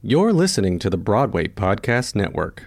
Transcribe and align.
You're 0.00 0.32
listening 0.32 0.78
to 0.78 0.90
the 0.90 0.96
Broadway 0.96 1.48
Podcast 1.48 2.14
Network. 2.14 2.66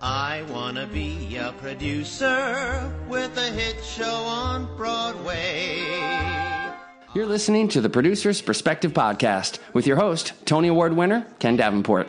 I 0.00 0.44
wanna 0.50 0.86
be 0.86 1.34
a 1.36 1.52
producer 1.60 2.88
with 3.08 3.36
a 3.36 3.50
hit 3.50 3.84
show 3.84 4.04
on 4.04 4.68
Broadway. 4.76 5.82
You're 7.12 7.26
listening 7.26 7.66
to 7.70 7.80
the 7.80 7.90
Producer's 7.90 8.40
Perspective 8.40 8.92
Podcast 8.92 9.58
with 9.72 9.84
your 9.84 9.96
host, 9.96 10.32
Tony 10.44 10.68
Award 10.68 10.94
winner, 10.94 11.26
Ken 11.40 11.56
Davenport. 11.56 12.08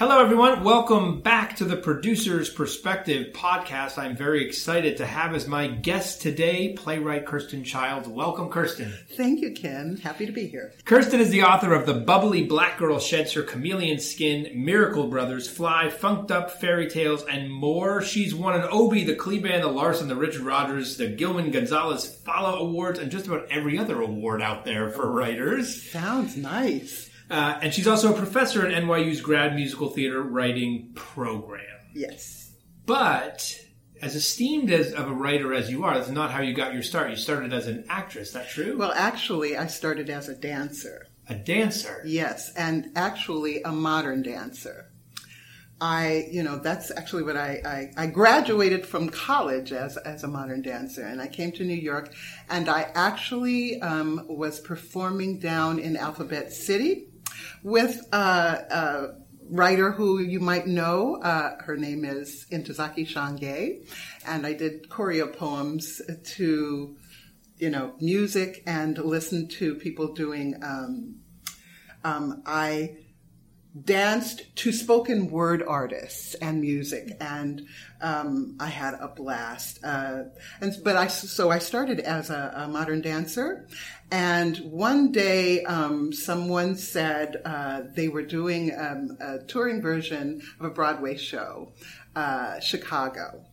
Hello, 0.00 0.18
everyone. 0.18 0.64
Welcome 0.64 1.20
back 1.20 1.56
to 1.56 1.66
the 1.66 1.76
Producer's 1.76 2.48
Perspective 2.48 3.34
podcast. 3.34 3.98
I'm 3.98 4.16
very 4.16 4.46
excited 4.46 4.96
to 4.96 5.04
have 5.04 5.34
as 5.34 5.46
my 5.46 5.66
guest 5.66 6.22
today 6.22 6.72
playwright 6.72 7.26
Kirsten 7.26 7.64
Childs. 7.64 8.08
Welcome, 8.08 8.48
Kirsten. 8.48 8.94
Thank 9.10 9.42
you, 9.42 9.52
Ken. 9.52 9.98
Happy 9.98 10.24
to 10.24 10.32
be 10.32 10.46
here. 10.46 10.72
Kirsten 10.86 11.20
is 11.20 11.28
the 11.28 11.42
author 11.42 11.74
of 11.74 11.84
The 11.84 11.92
Bubbly 11.92 12.44
Black 12.44 12.78
Girl 12.78 12.98
Sheds 12.98 13.34
Her 13.34 13.42
Chameleon 13.42 13.98
Skin, 13.98 14.50
Miracle 14.54 15.08
Brothers, 15.08 15.50
Fly, 15.50 15.90
Funked 15.90 16.30
Up, 16.30 16.50
Fairy 16.50 16.88
Tales, 16.88 17.22
and 17.24 17.52
more. 17.52 18.00
She's 18.00 18.34
won 18.34 18.58
an 18.58 18.66
Obie, 18.72 19.04
the 19.04 19.16
Kleban, 19.16 19.60
the 19.60 19.68
Larson, 19.68 20.08
the 20.08 20.16
Richard 20.16 20.44
Rodgers, 20.46 20.96
the 20.96 21.08
Gilman 21.08 21.50
Gonzalez 21.50 22.06
Follow 22.24 22.60
Awards, 22.60 22.98
and 22.98 23.12
just 23.12 23.26
about 23.26 23.48
every 23.50 23.78
other 23.78 24.00
award 24.00 24.40
out 24.40 24.64
there 24.64 24.88
for 24.88 25.12
writers. 25.12 25.82
Sounds 25.90 26.38
nice. 26.38 27.09
Uh, 27.30 27.58
and 27.62 27.72
she's 27.72 27.86
also 27.86 28.12
a 28.12 28.16
professor 28.16 28.66
at 28.66 28.82
NYU's 28.82 29.20
grad 29.20 29.54
musical 29.54 29.88
theater 29.88 30.20
writing 30.20 30.90
program. 30.94 31.64
Yes. 31.94 32.52
But 32.86 33.56
as 34.02 34.16
esteemed 34.16 34.70
as 34.70 34.92
of 34.92 35.08
a 35.08 35.12
writer 35.12 35.54
as 35.54 35.70
you 35.70 35.84
are, 35.84 35.94
that's 35.94 36.10
not 36.10 36.32
how 36.32 36.42
you 36.42 36.54
got 36.54 36.72
your 36.72 36.82
start. 36.82 37.10
You 37.10 37.16
started 37.16 37.52
as 37.52 37.68
an 37.68 37.84
actress. 37.88 38.28
Is 38.28 38.34
that 38.34 38.48
true? 38.48 38.76
Well, 38.76 38.92
actually, 38.94 39.56
I 39.56 39.68
started 39.68 40.10
as 40.10 40.28
a 40.28 40.34
dancer. 40.34 41.06
a 41.28 41.34
dancer. 41.36 42.02
Yes, 42.04 42.52
and 42.56 42.90
actually 42.96 43.62
a 43.62 43.70
modern 43.70 44.22
dancer. 44.22 44.86
I, 45.80 46.28
you 46.30 46.42
know, 46.42 46.58
that's 46.58 46.90
actually 46.90 47.22
what 47.22 47.36
I, 47.36 47.90
I, 47.96 48.04
I 48.04 48.06
graduated 48.08 48.84
from 48.84 49.08
college 49.08 49.72
as, 49.72 49.96
as 49.98 50.24
a 50.24 50.28
modern 50.28 50.60
dancer 50.60 51.02
and 51.02 51.22
I 51.22 51.26
came 51.26 51.52
to 51.52 51.64
New 51.64 51.72
York 51.72 52.12
and 52.50 52.68
I 52.68 52.90
actually 52.94 53.80
um, 53.80 54.26
was 54.28 54.60
performing 54.60 55.38
down 55.38 55.78
in 55.78 55.96
Alphabet 55.96 56.52
City 56.52 57.09
with 57.62 58.00
uh, 58.12 58.58
a 58.70 59.06
writer 59.50 59.90
who 59.92 60.20
you 60.20 60.40
might 60.40 60.66
know. 60.66 61.16
Uh, 61.16 61.56
her 61.62 61.76
name 61.76 62.04
is 62.04 62.46
Ntozake 62.50 63.06
Shange 63.06 63.84
and 64.26 64.46
I 64.46 64.52
did 64.52 64.88
choreo 64.88 65.34
poems 65.34 66.00
to, 66.36 66.96
you 67.56 67.70
know, 67.70 67.94
music 68.00 68.62
and 68.66 68.96
listened 68.98 69.50
to 69.52 69.74
people 69.74 70.14
doing, 70.14 70.56
um, 70.62 71.16
um, 72.04 72.42
I, 72.46 72.96
danced 73.84 74.54
to 74.56 74.72
spoken 74.72 75.30
word 75.30 75.62
artists 75.66 76.34
and 76.34 76.60
music, 76.60 77.16
and 77.20 77.66
um, 78.00 78.56
I 78.58 78.66
had 78.66 78.94
a 78.94 79.08
blast. 79.08 79.78
Uh, 79.84 80.24
and 80.60 80.76
but 80.82 80.96
I 80.96 81.06
so 81.06 81.50
I 81.50 81.58
started 81.58 82.00
as 82.00 82.30
a, 82.30 82.52
a 82.56 82.68
modern 82.68 83.00
dancer, 83.00 83.68
and 84.10 84.56
one 84.58 85.12
day 85.12 85.62
um, 85.64 86.12
someone 86.12 86.76
said 86.76 87.40
uh, 87.44 87.82
they 87.94 88.08
were 88.08 88.24
doing 88.24 88.72
um, 88.76 89.16
a 89.20 89.38
touring 89.38 89.80
version 89.80 90.42
of 90.58 90.66
a 90.66 90.70
Broadway 90.70 91.16
show, 91.16 91.72
uh, 92.16 92.58
Chicago. 92.60 93.44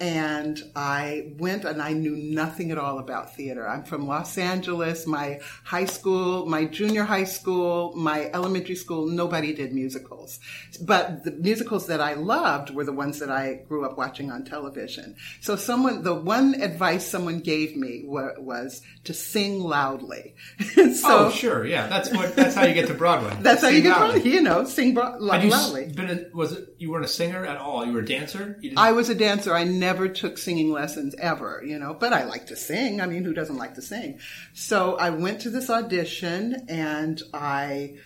And 0.00 0.62
I 0.74 1.32
went 1.36 1.66
and 1.66 1.82
I 1.82 1.92
knew 1.92 2.16
nothing 2.16 2.70
at 2.70 2.78
all 2.78 2.98
about 2.98 3.36
theater. 3.36 3.68
I'm 3.68 3.84
from 3.84 4.06
Los 4.06 4.38
Angeles. 4.38 5.06
My 5.06 5.40
high 5.62 5.84
school, 5.84 6.46
my 6.46 6.64
junior 6.64 7.04
high 7.04 7.24
school, 7.24 7.94
my 7.94 8.30
elementary 8.32 8.76
school, 8.76 9.06
nobody 9.06 9.52
did 9.52 9.74
musicals. 9.74 10.40
But 10.80 11.24
the 11.24 11.32
musicals 11.32 11.86
that 11.88 12.00
I 12.00 12.14
loved 12.14 12.70
were 12.70 12.84
the 12.84 12.94
ones 12.94 13.18
that 13.18 13.30
I 13.30 13.60
grew 13.68 13.84
up 13.84 13.98
watching 13.98 14.30
on 14.30 14.44
television. 14.44 15.16
So 15.42 15.56
someone, 15.56 16.02
the 16.02 16.14
one 16.14 16.54
advice 16.62 17.06
someone 17.06 17.40
gave 17.40 17.76
me 17.76 18.04
wa- 18.06 18.32
was 18.38 18.80
to 19.04 19.12
sing 19.12 19.60
loudly. 19.60 20.34
so 20.74 21.26
oh, 21.26 21.30
sure, 21.30 21.66
yeah. 21.66 21.88
That's 21.88 22.10
what. 22.10 22.34
That's 22.34 22.54
how 22.54 22.64
you 22.64 22.72
get 22.72 22.86
to 22.86 22.94
Broadway. 22.94 23.36
that's 23.40 23.60
how 23.60 23.68
you 23.68 23.82
get, 23.82 23.90
loudly. 23.90 24.20
Broadway, 24.20 24.30
you 24.30 24.40
know, 24.40 24.64
sing 24.64 24.94
bro- 24.94 25.16
loudly. 25.18 25.86
been 25.86 26.10
a, 26.10 26.36
was 26.36 26.52
it 26.52 26.74
you 26.78 26.90
weren't 26.90 27.04
a 27.04 27.08
singer 27.08 27.44
at 27.44 27.58
all? 27.58 27.84
You 27.84 27.92
were 27.92 28.00
a 28.00 28.06
dancer. 28.06 28.58
I 28.78 28.92
was 28.92 29.10
a 29.10 29.14
dancer. 29.14 29.54
I 29.54 29.64
never 29.64 29.89
took 30.08 30.38
singing 30.38 30.70
lessons 30.70 31.14
ever, 31.18 31.62
you 31.64 31.78
know, 31.78 31.94
but 31.94 32.12
I 32.12 32.24
like 32.24 32.46
to 32.46 32.56
sing. 32.56 33.00
I 33.00 33.06
mean, 33.06 33.24
who 33.24 33.32
doesn't 33.32 33.56
like 33.56 33.74
to 33.74 33.82
sing? 33.82 34.20
So 34.54 34.96
I 34.96 35.10
went 35.10 35.42
to 35.42 35.50
this 35.50 35.70
audition 35.70 36.66
and 36.68 37.20
I, 37.32 37.96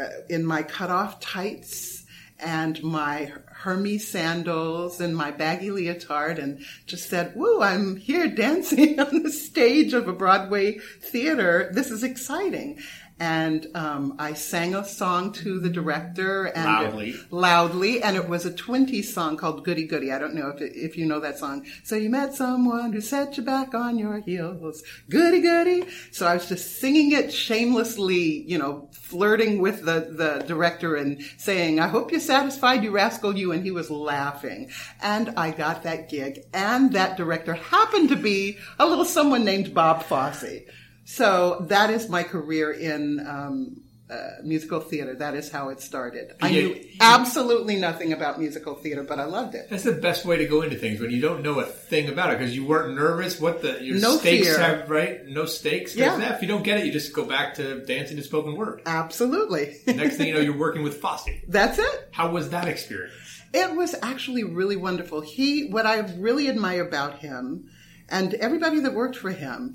uh, 0.00 0.08
in 0.28 0.44
my 0.44 0.62
cutoff 0.62 1.20
tights 1.20 2.02
and 2.42 2.82
my 2.82 3.32
Hermes 3.46 4.08
sandals 4.08 5.00
and 5.00 5.16
my 5.16 5.30
baggy 5.30 5.70
leotard 5.70 6.38
and 6.38 6.64
just 6.86 7.08
said, 7.08 7.34
woo, 7.36 7.62
I'm 7.62 7.96
here 7.96 8.26
dancing 8.26 8.98
on 9.00 9.22
the 9.22 9.30
stage 9.30 9.92
of 9.92 10.08
a 10.08 10.12
Broadway 10.12 10.78
theater. 11.00 11.70
This 11.72 11.90
is 11.90 12.02
exciting. 12.02 12.80
And 13.22 13.68
um, 13.76 14.16
I 14.18 14.32
sang 14.32 14.74
a 14.74 14.84
song 14.84 15.30
to 15.34 15.60
the 15.60 15.70
director 15.70 16.46
and 16.46 16.64
Loudly. 16.64 17.14
loudly, 17.30 18.02
and 18.02 18.16
it 18.16 18.28
was 18.28 18.44
a 18.44 18.50
Twinty 18.50 19.04
song 19.04 19.36
called 19.36 19.64
"Goody 19.64 19.86
Goody." 19.86 20.10
I 20.10 20.18
don't 20.18 20.34
know 20.34 20.48
if 20.48 20.60
it, 20.60 20.72
if 20.74 20.98
you 20.98 21.06
know 21.06 21.20
that 21.20 21.38
song. 21.38 21.64
So 21.84 21.94
you 21.94 22.10
met 22.10 22.34
someone 22.34 22.92
who 22.92 23.00
set 23.00 23.36
you 23.36 23.44
back 23.44 23.74
on 23.74 23.96
your 23.96 24.18
heels, 24.18 24.82
goody 25.08 25.40
goody. 25.40 25.84
So 26.10 26.26
I 26.26 26.34
was 26.34 26.48
just 26.48 26.80
singing 26.80 27.12
it 27.12 27.32
shamelessly, 27.32 28.42
you 28.50 28.58
know, 28.58 28.88
flirting 28.90 29.60
with 29.60 29.84
the 29.84 30.00
the 30.22 30.44
director 30.48 30.96
and 30.96 31.22
saying, 31.36 31.78
"I 31.78 31.86
hope 31.86 32.10
you're 32.10 32.18
satisfied, 32.18 32.82
you 32.82 32.90
rascal, 32.90 33.38
you." 33.38 33.52
And 33.52 33.62
he 33.62 33.70
was 33.70 33.88
laughing, 33.88 34.70
and 35.00 35.34
I 35.36 35.52
got 35.52 35.84
that 35.84 36.08
gig. 36.08 36.40
And 36.52 36.92
that 36.94 37.16
director 37.16 37.54
happened 37.54 38.08
to 38.08 38.16
be 38.16 38.58
a 38.80 38.86
little 38.86 39.04
someone 39.04 39.44
named 39.44 39.72
Bob 39.72 40.02
Fosse. 40.02 40.64
So 41.04 41.64
that 41.68 41.90
is 41.90 42.08
my 42.08 42.22
career 42.22 42.72
in 42.72 43.26
um, 43.26 43.82
uh, 44.12 44.28
musical 44.44 44.80
theater. 44.80 45.14
That 45.14 45.34
is 45.34 45.50
how 45.50 45.70
it 45.70 45.80
started. 45.80 46.32
I 46.40 46.50
knew 46.50 46.78
absolutely 47.00 47.76
nothing 47.76 48.12
about 48.12 48.38
musical 48.38 48.74
theater, 48.74 49.02
but 49.02 49.18
I 49.18 49.24
loved 49.24 49.54
it. 49.54 49.68
That's 49.70 49.84
the 49.84 49.92
best 49.92 50.24
way 50.24 50.36
to 50.36 50.46
go 50.46 50.62
into 50.62 50.76
things 50.76 51.00
when 51.00 51.10
you 51.10 51.20
don't 51.20 51.42
know 51.42 51.60
a 51.60 51.64
thing 51.64 52.08
about 52.08 52.30
it 52.30 52.38
because 52.38 52.54
you 52.54 52.64
weren't 52.64 52.94
nervous. 52.94 53.40
What 53.40 53.62
the 53.62 53.82
your 53.82 53.98
No 53.98 54.16
stakes 54.18 54.46
fear. 54.48 54.58
have 54.58 54.90
right? 54.90 55.26
No 55.26 55.46
stakes. 55.46 55.96
Yeah. 55.96 56.34
If 56.34 56.42
you 56.42 56.48
don't 56.48 56.62
get 56.62 56.78
it, 56.78 56.86
you 56.86 56.92
just 56.92 57.12
go 57.12 57.24
back 57.24 57.54
to 57.54 57.84
dancing 57.86 58.16
to 58.18 58.22
spoken 58.22 58.54
word. 58.54 58.82
Absolutely. 58.86 59.76
Next 59.86 60.16
thing 60.16 60.28
you 60.28 60.34
know, 60.34 60.40
you're 60.46 60.58
working 60.58 60.82
with 60.82 61.00
Fosse. 61.00 61.28
That's 61.48 61.78
it. 61.78 62.08
How 62.12 62.30
was 62.30 62.50
that 62.50 62.68
experience? 62.68 63.14
It 63.54 63.74
was 63.74 63.94
actually 64.02 64.44
really 64.44 64.76
wonderful. 64.76 65.20
He, 65.20 65.68
what 65.68 65.86
I 65.86 65.98
really 66.18 66.48
admire 66.48 66.86
about 66.86 67.18
him 67.18 67.70
and 68.08 68.34
everybody 68.34 68.80
that 68.80 68.94
worked 68.94 69.16
for 69.16 69.30
him 69.30 69.74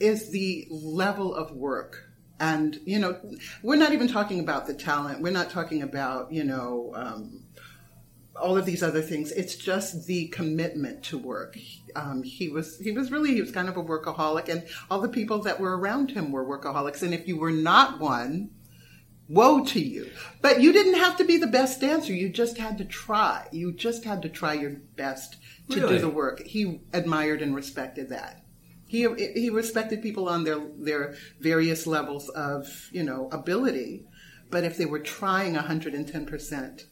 is 0.00 0.30
the 0.30 0.66
level 0.70 1.34
of 1.34 1.52
work. 1.52 2.08
And, 2.40 2.80
you 2.84 2.98
know, 2.98 3.20
we're 3.62 3.76
not 3.76 3.92
even 3.92 4.08
talking 4.08 4.40
about 4.40 4.66
the 4.66 4.74
talent. 4.74 5.20
We're 5.20 5.32
not 5.32 5.50
talking 5.50 5.82
about, 5.82 6.32
you 6.32 6.42
know, 6.42 6.92
um, 6.94 7.44
all 8.34 8.56
of 8.56 8.66
these 8.66 8.82
other 8.82 9.02
things. 9.02 9.30
It's 9.30 9.54
just 9.54 10.06
the 10.06 10.28
commitment 10.28 11.04
to 11.04 11.18
work. 11.18 11.56
Um, 11.94 12.22
he 12.22 12.48
was 12.48 12.78
he 12.78 12.90
was 12.90 13.12
really 13.12 13.34
he 13.34 13.40
was 13.40 13.52
kind 13.52 13.68
of 13.68 13.76
a 13.76 13.82
workaholic, 13.82 14.48
and 14.48 14.66
all 14.90 15.00
the 15.00 15.08
people 15.08 15.40
that 15.42 15.60
were 15.60 15.76
around 15.78 16.10
him 16.10 16.32
were 16.32 16.44
workaholics. 16.44 17.02
And 17.02 17.14
if 17.14 17.28
you 17.28 17.36
were 17.36 17.52
not 17.52 18.00
one, 18.00 18.50
woe 19.28 19.64
to 19.64 19.80
you. 19.80 20.10
But 20.40 20.60
you 20.60 20.72
didn't 20.72 20.94
have 20.94 21.16
to 21.18 21.24
be 21.24 21.36
the 21.36 21.46
best 21.46 21.80
dancer. 21.80 22.12
You 22.12 22.28
just 22.28 22.58
had 22.58 22.78
to 22.78 22.84
try. 22.84 23.46
You 23.52 23.72
just 23.72 24.04
had 24.04 24.22
to 24.22 24.28
try 24.28 24.54
your 24.54 24.70
best 24.96 25.36
to 25.70 25.80
Really? 25.80 25.96
do 25.96 26.00
the 26.00 26.08
work. 26.08 26.42
He 26.44 26.80
admired 26.92 27.42
and 27.42 27.54
respected 27.54 28.08
that. 28.08 28.41
He 28.92 29.08
he 29.34 29.48
respected 29.48 30.02
people 30.02 30.28
on 30.28 30.44
their 30.44 30.60
their 30.76 31.14
various 31.40 31.86
levels 31.86 32.28
of 32.28 32.90
you 32.92 33.02
know 33.02 33.30
ability, 33.32 34.04
but 34.50 34.64
if 34.64 34.76
they 34.76 34.84
were 34.84 34.98
trying 34.98 35.54
110 35.54 36.26
percent, 36.26 36.82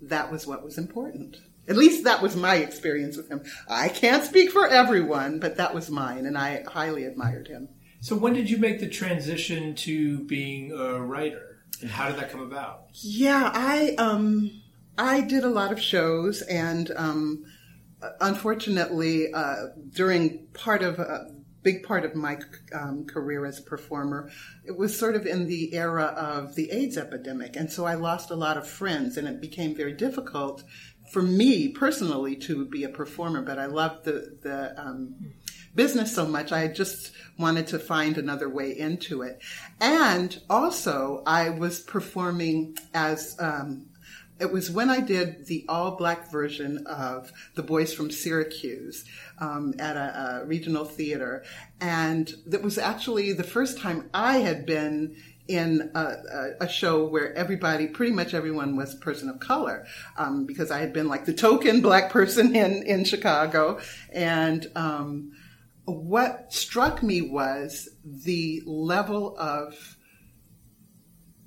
that 0.00 0.30
was 0.30 0.46
what 0.46 0.62
was 0.62 0.78
important. 0.78 1.38
At 1.66 1.76
least 1.76 2.04
that 2.04 2.22
was 2.22 2.36
my 2.36 2.54
experience 2.54 3.16
with 3.16 3.28
him. 3.28 3.42
I 3.68 3.88
can't 3.88 4.22
speak 4.22 4.52
for 4.52 4.64
everyone, 4.68 5.40
but 5.40 5.56
that 5.56 5.74
was 5.74 5.90
mine, 5.90 6.24
and 6.24 6.38
I 6.38 6.62
highly 6.68 7.02
admired 7.02 7.48
him. 7.48 7.68
So 8.00 8.14
when 8.14 8.32
did 8.32 8.48
you 8.48 8.58
make 8.58 8.78
the 8.78 8.88
transition 8.88 9.74
to 9.86 10.24
being 10.26 10.70
a 10.70 11.00
writer? 11.00 11.64
And 11.80 11.90
how 11.90 12.10
did 12.10 12.18
that 12.18 12.30
come 12.30 12.42
about? 12.42 12.84
Yeah, 12.92 13.50
I 13.52 13.96
um 13.96 14.52
I 14.96 15.20
did 15.22 15.42
a 15.42 15.48
lot 15.48 15.72
of 15.72 15.80
shows, 15.80 16.42
and 16.42 16.92
um, 16.94 17.44
unfortunately, 18.20 19.32
uh, 19.34 19.70
during 19.92 20.46
part 20.54 20.82
of 20.82 21.00
a 21.00 21.39
big 21.62 21.82
part 21.82 22.04
of 22.04 22.14
my 22.14 22.38
um, 22.72 23.04
career 23.06 23.44
as 23.44 23.58
a 23.58 23.62
performer, 23.62 24.30
it 24.64 24.76
was 24.76 24.98
sort 24.98 25.16
of 25.16 25.26
in 25.26 25.46
the 25.46 25.74
era 25.74 26.04
of 26.04 26.54
the 26.54 26.70
AIDS 26.70 26.96
epidemic, 26.96 27.56
and 27.56 27.70
so 27.70 27.84
I 27.84 27.94
lost 27.94 28.30
a 28.30 28.36
lot 28.36 28.56
of 28.56 28.68
friends, 28.68 29.16
and 29.16 29.28
it 29.28 29.40
became 29.40 29.74
very 29.74 29.92
difficult 29.92 30.64
for 31.12 31.22
me 31.22 31.68
personally 31.68 32.36
to 32.36 32.64
be 32.66 32.84
a 32.84 32.88
performer. 32.88 33.42
But 33.42 33.58
I 33.58 33.66
loved 33.66 34.04
the 34.04 34.38
the 34.42 34.80
um, 34.80 35.14
business 35.74 36.14
so 36.14 36.26
much, 36.26 36.52
I 36.52 36.68
just 36.68 37.12
wanted 37.38 37.68
to 37.68 37.78
find 37.78 38.18
another 38.18 38.48
way 38.48 38.76
into 38.76 39.22
it. 39.22 39.40
And 39.80 40.38
also, 40.48 41.22
I 41.26 41.50
was 41.50 41.80
performing 41.80 42.76
as 42.92 43.36
um, 43.38 43.86
it 44.40 44.50
was 44.50 44.70
when 44.70 44.88
I 44.88 45.00
did 45.00 45.46
the 45.46 45.64
all 45.68 45.96
black 45.96 46.30
version 46.30 46.86
of 46.86 47.32
The 47.54 47.62
Boys 47.62 47.92
from 47.92 48.10
Syracuse 48.10 49.04
um, 49.38 49.74
at 49.78 49.96
a, 49.96 50.40
a, 50.42 50.46
regional 50.46 50.84
theater. 50.84 51.44
And 51.80 52.32
that 52.46 52.62
was 52.62 52.78
actually 52.78 53.32
the 53.32 53.44
first 53.44 53.78
time 53.78 54.08
I 54.14 54.38
had 54.38 54.64
been 54.66 55.16
in 55.46 55.90
a, 55.94 56.52
a, 56.60 56.68
show 56.68 57.04
where 57.04 57.34
everybody, 57.34 57.88
pretty 57.88 58.12
much 58.12 58.34
everyone 58.34 58.76
was 58.76 58.94
a 58.94 58.98
person 58.98 59.28
of 59.28 59.40
color, 59.40 59.84
um, 60.16 60.46
because 60.46 60.70
I 60.70 60.78
had 60.78 60.92
been 60.92 61.08
like 61.08 61.24
the 61.24 61.34
token 61.34 61.80
black 61.80 62.10
person 62.10 62.54
in, 62.56 62.84
in 62.84 63.04
Chicago. 63.04 63.80
And 64.12 64.70
um, 64.76 65.32
what 65.84 66.52
struck 66.52 67.02
me 67.02 67.20
was 67.20 67.88
the 68.04 68.62
level 68.64 69.36
of 69.38 69.96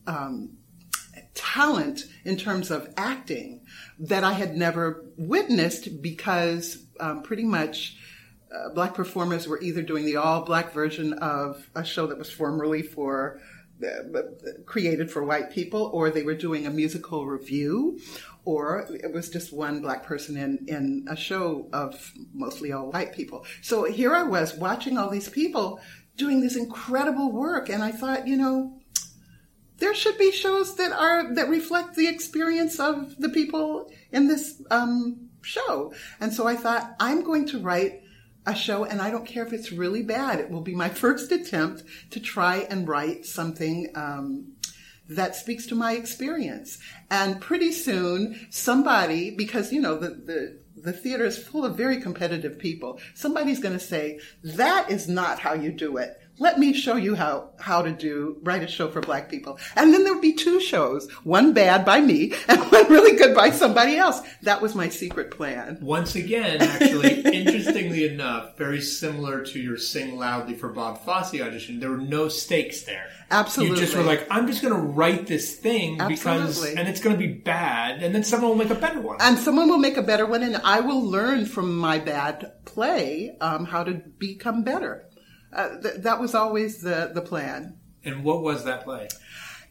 um, 0.05 0.57
talent 1.33 2.05
in 2.23 2.37
terms 2.37 2.71
of 2.71 2.93
acting 2.97 3.61
that 3.99 4.23
I 4.23 4.33
had 4.33 4.55
never 4.55 5.05
witnessed 5.17 6.01
because 6.01 6.85
um, 6.99 7.23
pretty 7.23 7.43
much 7.43 7.97
uh, 8.53 8.69
black 8.69 8.93
performers 8.93 9.47
were 9.47 9.59
either 9.61 9.81
doing 9.81 10.05
the 10.05 10.17
all 10.17 10.45
black 10.45 10.73
version 10.73 11.13
of 11.13 11.69
a 11.75 11.83
show 11.83 12.07
that 12.07 12.17
was 12.17 12.29
formerly 12.29 12.83
for 12.83 13.39
uh, 13.83 14.21
created 14.65 15.11
for 15.11 15.23
white 15.23 15.51
people, 15.51 15.89
or 15.93 16.09
they 16.09 16.23
were 16.23 16.35
doing 16.35 16.65
a 16.65 16.69
musical 16.69 17.25
review, 17.25 17.99
or 18.45 18.87
it 19.03 19.11
was 19.11 19.29
just 19.29 19.51
one 19.51 19.81
black 19.81 20.03
person 20.03 20.37
in, 20.37 20.59
in 20.67 21.05
a 21.09 21.15
show 21.15 21.67
of 21.73 22.13
mostly 22.33 22.71
all 22.71 22.91
white 22.91 23.13
people. 23.13 23.45
So 23.61 23.83
here 23.85 24.13
I 24.13 24.23
was 24.23 24.55
watching 24.55 24.97
all 24.97 25.09
these 25.09 25.27
people 25.27 25.81
doing 26.15 26.39
this 26.39 26.55
incredible 26.55 27.31
work, 27.31 27.67
and 27.69 27.83
I 27.83 27.91
thought, 27.91 28.27
you 28.27 28.37
know, 28.37 28.77
there 29.83 29.93
should 29.93 30.17
be 30.17 30.31
shows 30.31 30.77
that 30.77 30.93
are 30.93 31.35
that 31.35 31.49
reflect 31.49 31.95
the 31.95 32.07
experience 32.07 32.79
of 32.79 33.17
the 33.17 33.27
people 33.27 33.91
in 34.13 34.29
this 34.29 34.61
um, 34.71 35.29
show. 35.41 35.93
And 36.21 36.33
so 36.33 36.47
I 36.47 36.55
thought 36.55 36.95
I'm 37.01 37.21
going 37.21 37.47
to 37.47 37.59
write 37.59 38.01
a 38.45 38.55
show, 38.55 38.85
and 38.85 39.01
I 39.01 39.11
don't 39.11 39.25
care 39.25 39.45
if 39.45 39.51
it's 39.51 39.73
really 39.73 40.01
bad. 40.01 40.39
It 40.39 40.49
will 40.49 40.61
be 40.61 40.73
my 40.73 40.87
first 41.03 41.33
attempt 41.33 41.83
to 42.11 42.21
try 42.21 42.59
and 42.69 42.87
write 42.87 43.25
something. 43.25 43.91
Um, 43.93 44.53
that 45.09 45.35
speaks 45.35 45.65
to 45.67 45.75
my 45.75 45.95
experience. 45.95 46.79
And 47.11 47.41
pretty 47.41 47.73
soon, 47.73 48.47
somebody, 48.49 49.31
because 49.31 49.73
you 49.73 49.81
know 49.81 49.97
the, 49.97 50.11
the 50.11 50.59
the 50.77 50.93
theater 50.93 51.25
is 51.25 51.37
full 51.37 51.65
of 51.65 51.75
very 51.75 51.99
competitive 51.99 52.57
people. 52.57 52.99
Somebody's 53.13 53.59
going 53.59 53.77
to 53.77 53.83
say, 53.83 54.19
that 54.43 54.89
is 54.89 55.09
not 55.09 55.39
how 55.39 55.53
you 55.53 55.73
do 55.73 55.97
it 55.97 56.17
let 56.39 56.57
me 56.57 56.73
show 56.73 56.95
you 56.95 57.15
how, 57.15 57.51
how 57.59 57.81
to 57.81 57.91
do, 57.91 58.37
write 58.41 58.63
a 58.63 58.67
show 58.67 58.89
for 58.89 59.01
black 59.01 59.29
people. 59.29 59.59
And 59.75 59.93
then 59.93 60.03
there 60.03 60.13
would 60.13 60.21
be 60.21 60.33
two 60.33 60.59
shows, 60.59 61.09
one 61.23 61.53
bad 61.53 61.85
by 61.85 62.01
me 62.01 62.33
and 62.47 62.59
one 62.59 62.89
really 62.89 63.15
good 63.17 63.35
by 63.35 63.51
somebody 63.51 63.97
else. 63.97 64.21
That 64.41 64.61
was 64.61 64.75
my 64.75 64.89
secret 64.89 65.31
plan. 65.31 65.77
Once 65.81 66.15
again, 66.15 66.61
actually, 66.61 67.21
interestingly 67.33 68.07
enough, 68.07 68.57
very 68.57 68.81
similar 68.81 69.45
to 69.45 69.59
your 69.59 69.77
Sing 69.77 70.17
Loudly 70.17 70.55
for 70.55 70.69
Bob 70.69 71.03
Fosse 71.05 71.39
audition, 71.39 71.79
there 71.79 71.91
were 71.91 71.97
no 71.97 72.29
stakes 72.29 72.83
there. 72.83 73.09
Absolutely. 73.29 73.79
You 73.79 73.85
just 73.85 73.95
were 73.97 74.03
like, 74.03 74.27
I'm 74.29 74.47
just 74.47 74.61
going 74.61 74.73
to 74.73 74.79
write 74.79 75.27
this 75.27 75.55
thing 75.55 75.99
Absolutely. 75.99 76.69
because, 76.69 76.75
and 76.75 76.87
it's 76.87 76.99
going 76.99 77.15
to 77.15 77.19
be 77.19 77.33
bad, 77.33 78.03
and 78.03 78.13
then 78.13 78.23
someone 78.23 78.51
will 78.51 78.57
make 78.57 78.69
a 78.69 78.75
better 78.75 79.01
one. 79.01 79.17
And 79.19 79.37
someone 79.37 79.69
will 79.69 79.77
make 79.77 79.97
a 79.97 80.03
better 80.03 80.25
one, 80.25 80.43
and 80.43 80.57
I 80.57 80.81
will 80.81 81.01
learn 81.01 81.45
from 81.45 81.77
my 81.77 81.99
bad 81.99 82.53
play 82.65 83.35
um, 83.41 83.65
how 83.65 83.83
to 83.83 83.93
become 83.93 84.63
better. 84.63 85.07
Uh, 85.53 85.81
th- 85.81 85.95
that 85.97 86.19
was 86.19 86.35
always 86.35 86.81
the, 86.81 87.11
the 87.13 87.21
plan. 87.21 87.77
And 88.03 88.23
what 88.23 88.41
was 88.41 88.65
that 88.65 88.83
play? 88.83 89.07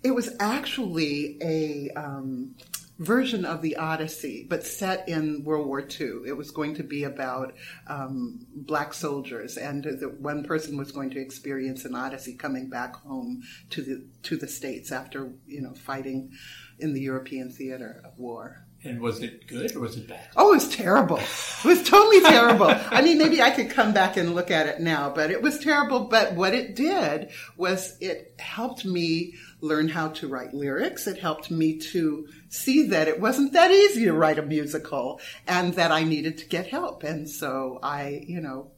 It 0.02 0.14
was 0.14 0.34
actually 0.40 1.38
a 1.42 1.90
um, 1.90 2.54
version 2.98 3.44
of 3.44 3.62
the 3.62 3.76
Odyssey, 3.76 4.46
but 4.48 4.64
set 4.64 5.08
in 5.08 5.44
World 5.44 5.66
War 5.66 5.80
II. 5.80 6.22
It 6.26 6.36
was 6.36 6.50
going 6.50 6.74
to 6.76 6.82
be 6.82 7.04
about 7.04 7.54
um, 7.86 8.46
black 8.54 8.94
soldiers, 8.94 9.56
and 9.56 9.84
the, 9.84 10.08
one 10.08 10.44
person 10.44 10.76
was 10.76 10.92
going 10.92 11.10
to 11.10 11.20
experience 11.20 11.84
an 11.84 11.94
Odyssey 11.94 12.34
coming 12.34 12.68
back 12.68 12.96
home 12.96 13.42
to 13.70 13.82
the 13.82 14.04
to 14.24 14.36
the 14.36 14.48
states 14.48 14.92
after 14.92 15.32
you 15.46 15.60
know 15.60 15.74
fighting 15.74 16.32
in 16.78 16.94
the 16.94 17.00
European 17.00 17.50
theater 17.50 18.02
of 18.04 18.18
war. 18.18 18.66
And 18.84 19.00
was 19.00 19.22
it 19.22 19.46
good 19.46 19.76
or 19.76 19.80
was 19.80 19.96
it 19.96 20.08
bad? 20.08 20.28
Oh, 20.36 20.50
it 20.50 20.54
was 20.54 20.68
terrible. 20.68 21.18
It 21.18 21.64
was 21.64 21.88
totally 21.88 22.20
terrible. 22.20 22.66
I 22.66 23.00
mean, 23.00 23.16
maybe 23.16 23.40
I 23.40 23.50
could 23.50 23.70
come 23.70 23.92
back 23.92 24.16
and 24.16 24.34
look 24.34 24.50
at 24.50 24.66
it 24.66 24.80
now, 24.80 25.08
but 25.08 25.30
it 25.30 25.40
was 25.40 25.60
terrible. 25.60 26.00
But 26.00 26.34
what 26.34 26.52
it 26.52 26.74
did 26.74 27.30
was 27.56 27.96
it 28.00 28.34
helped 28.40 28.84
me 28.84 29.34
learn 29.60 29.88
how 29.88 30.08
to 30.08 30.26
write 30.26 30.52
lyrics. 30.52 31.06
It 31.06 31.18
helped 31.18 31.48
me 31.48 31.78
to 31.78 32.26
see 32.48 32.88
that 32.88 33.06
it 33.06 33.20
wasn't 33.20 33.52
that 33.52 33.70
easy 33.70 34.04
to 34.06 34.12
write 34.12 34.40
a 34.40 34.42
musical 34.42 35.20
and 35.46 35.74
that 35.74 35.92
I 35.92 36.02
needed 36.02 36.38
to 36.38 36.46
get 36.46 36.66
help. 36.66 37.04
And 37.04 37.30
so 37.30 37.78
I, 37.84 38.24
you 38.26 38.40
know, 38.40 38.72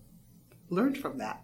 learned 0.68 0.98
from 0.98 1.18
that. 1.18 1.42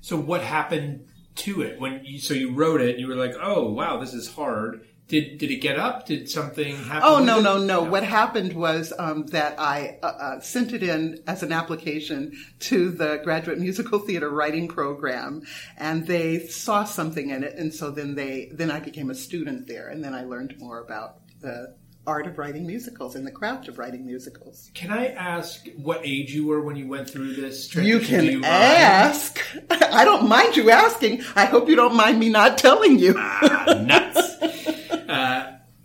So 0.00 0.16
what 0.16 0.40
happened 0.40 1.08
to 1.34 1.60
it 1.60 1.78
when 1.78 2.04
you, 2.04 2.18
so 2.18 2.32
you 2.32 2.54
wrote 2.54 2.80
it 2.80 2.90
and 2.90 3.00
you 3.00 3.06
were 3.06 3.16
like, 3.16 3.34
oh, 3.40 3.70
wow, 3.70 3.98
this 4.00 4.14
is 4.14 4.32
hard 4.34 4.86
did 5.12 5.36
did 5.36 5.50
it 5.50 5.56
get 5.56 5.78
up? 5.78 6.06
Did 6.06 6.30
something 6.30 6.74
happen? 6.74 7.02
Oh 7.04 7.18
no, 7.18 7.38
no, 7.38 7.58
no, 7.58 7.64
no. 7.64 7.82
What 7.82 8.02
happened 8.02 8.54
was 8.54 8.94
um, 8.98 9.26
that 9.26 9.60
I 9.60 9.98
uh, 10.02 10.06
uh, 10.06 10.40
sent 10.40 10.72
it 10.72 10.82
in 10.82 11.22
as 11.26 11.42
an 11.42 11.52
application 11.52 12.32
to 12.60 12.90
the 12.90 13.20
graduate 13.22 13.58
musical 13.58 13.98
theater 13.98 14.30
writing 14.30 14.68
program, 14.68 15.42
and 15.76 16.06
they 16.06 16.46
saw 16.46 16.84
something 16.84 17.28
in 17.28 17.44
it, 17.44 17.56
and 17.56 17.74
so 17.74 17.90
then 17.90 18.14
they 18.14 18.48
then 18.54 18.70
I 18.70 18.80
became 18.80 19.10
a 19.10 19.14
student 19.14 19.68
there, 19.68 19.88
and 19.88 20.02
then 20.02 20.14
I 20.14 20.24
learned 20.24 20.58
more 20.58 20.80
about 20.80 21.18
the 21.42 21.76
art 22.06 22.26
of 22.26 22.38
writing 22.38 22.66
musicals 22.66 23.14
and 23.14 23.26
the 23.26 23.30
craft 23.30 23.68
of 23.68 23.78
writing 23.78 24.06
musicals. 24.06 24.70
Can 24.72 24.90
I 24.90 25.08
ask 25.08 25.68
what 25.76 26.00
age 26.04 26.32
you 26.32 26.46
were 26.46 26.62
when 26.62 26.74
you 26.74 26.88
went 26.88 27.10
through 27.10 27.34
this? 27.34 27.72
You 27.74 28.00
can 28.00 28.24
you 28.24 28.42
ask. 28.44 29.38
I 29.70 30.06
don't 30.06 30.26
mind 30.26 30.56
you 30.56 30.70
asking. 30.70 31.22
I 31.36 31.44
hope 31.44 31.68
you 31.68 31.76
don't 31.76 31.96
mind 31.96 32.18
me 32.18 32.30
not 32.30 32.56
telling 32.56 32.98
you. 32.98 33.14
ah, 33.18 33.84
nuts 33.86 34.78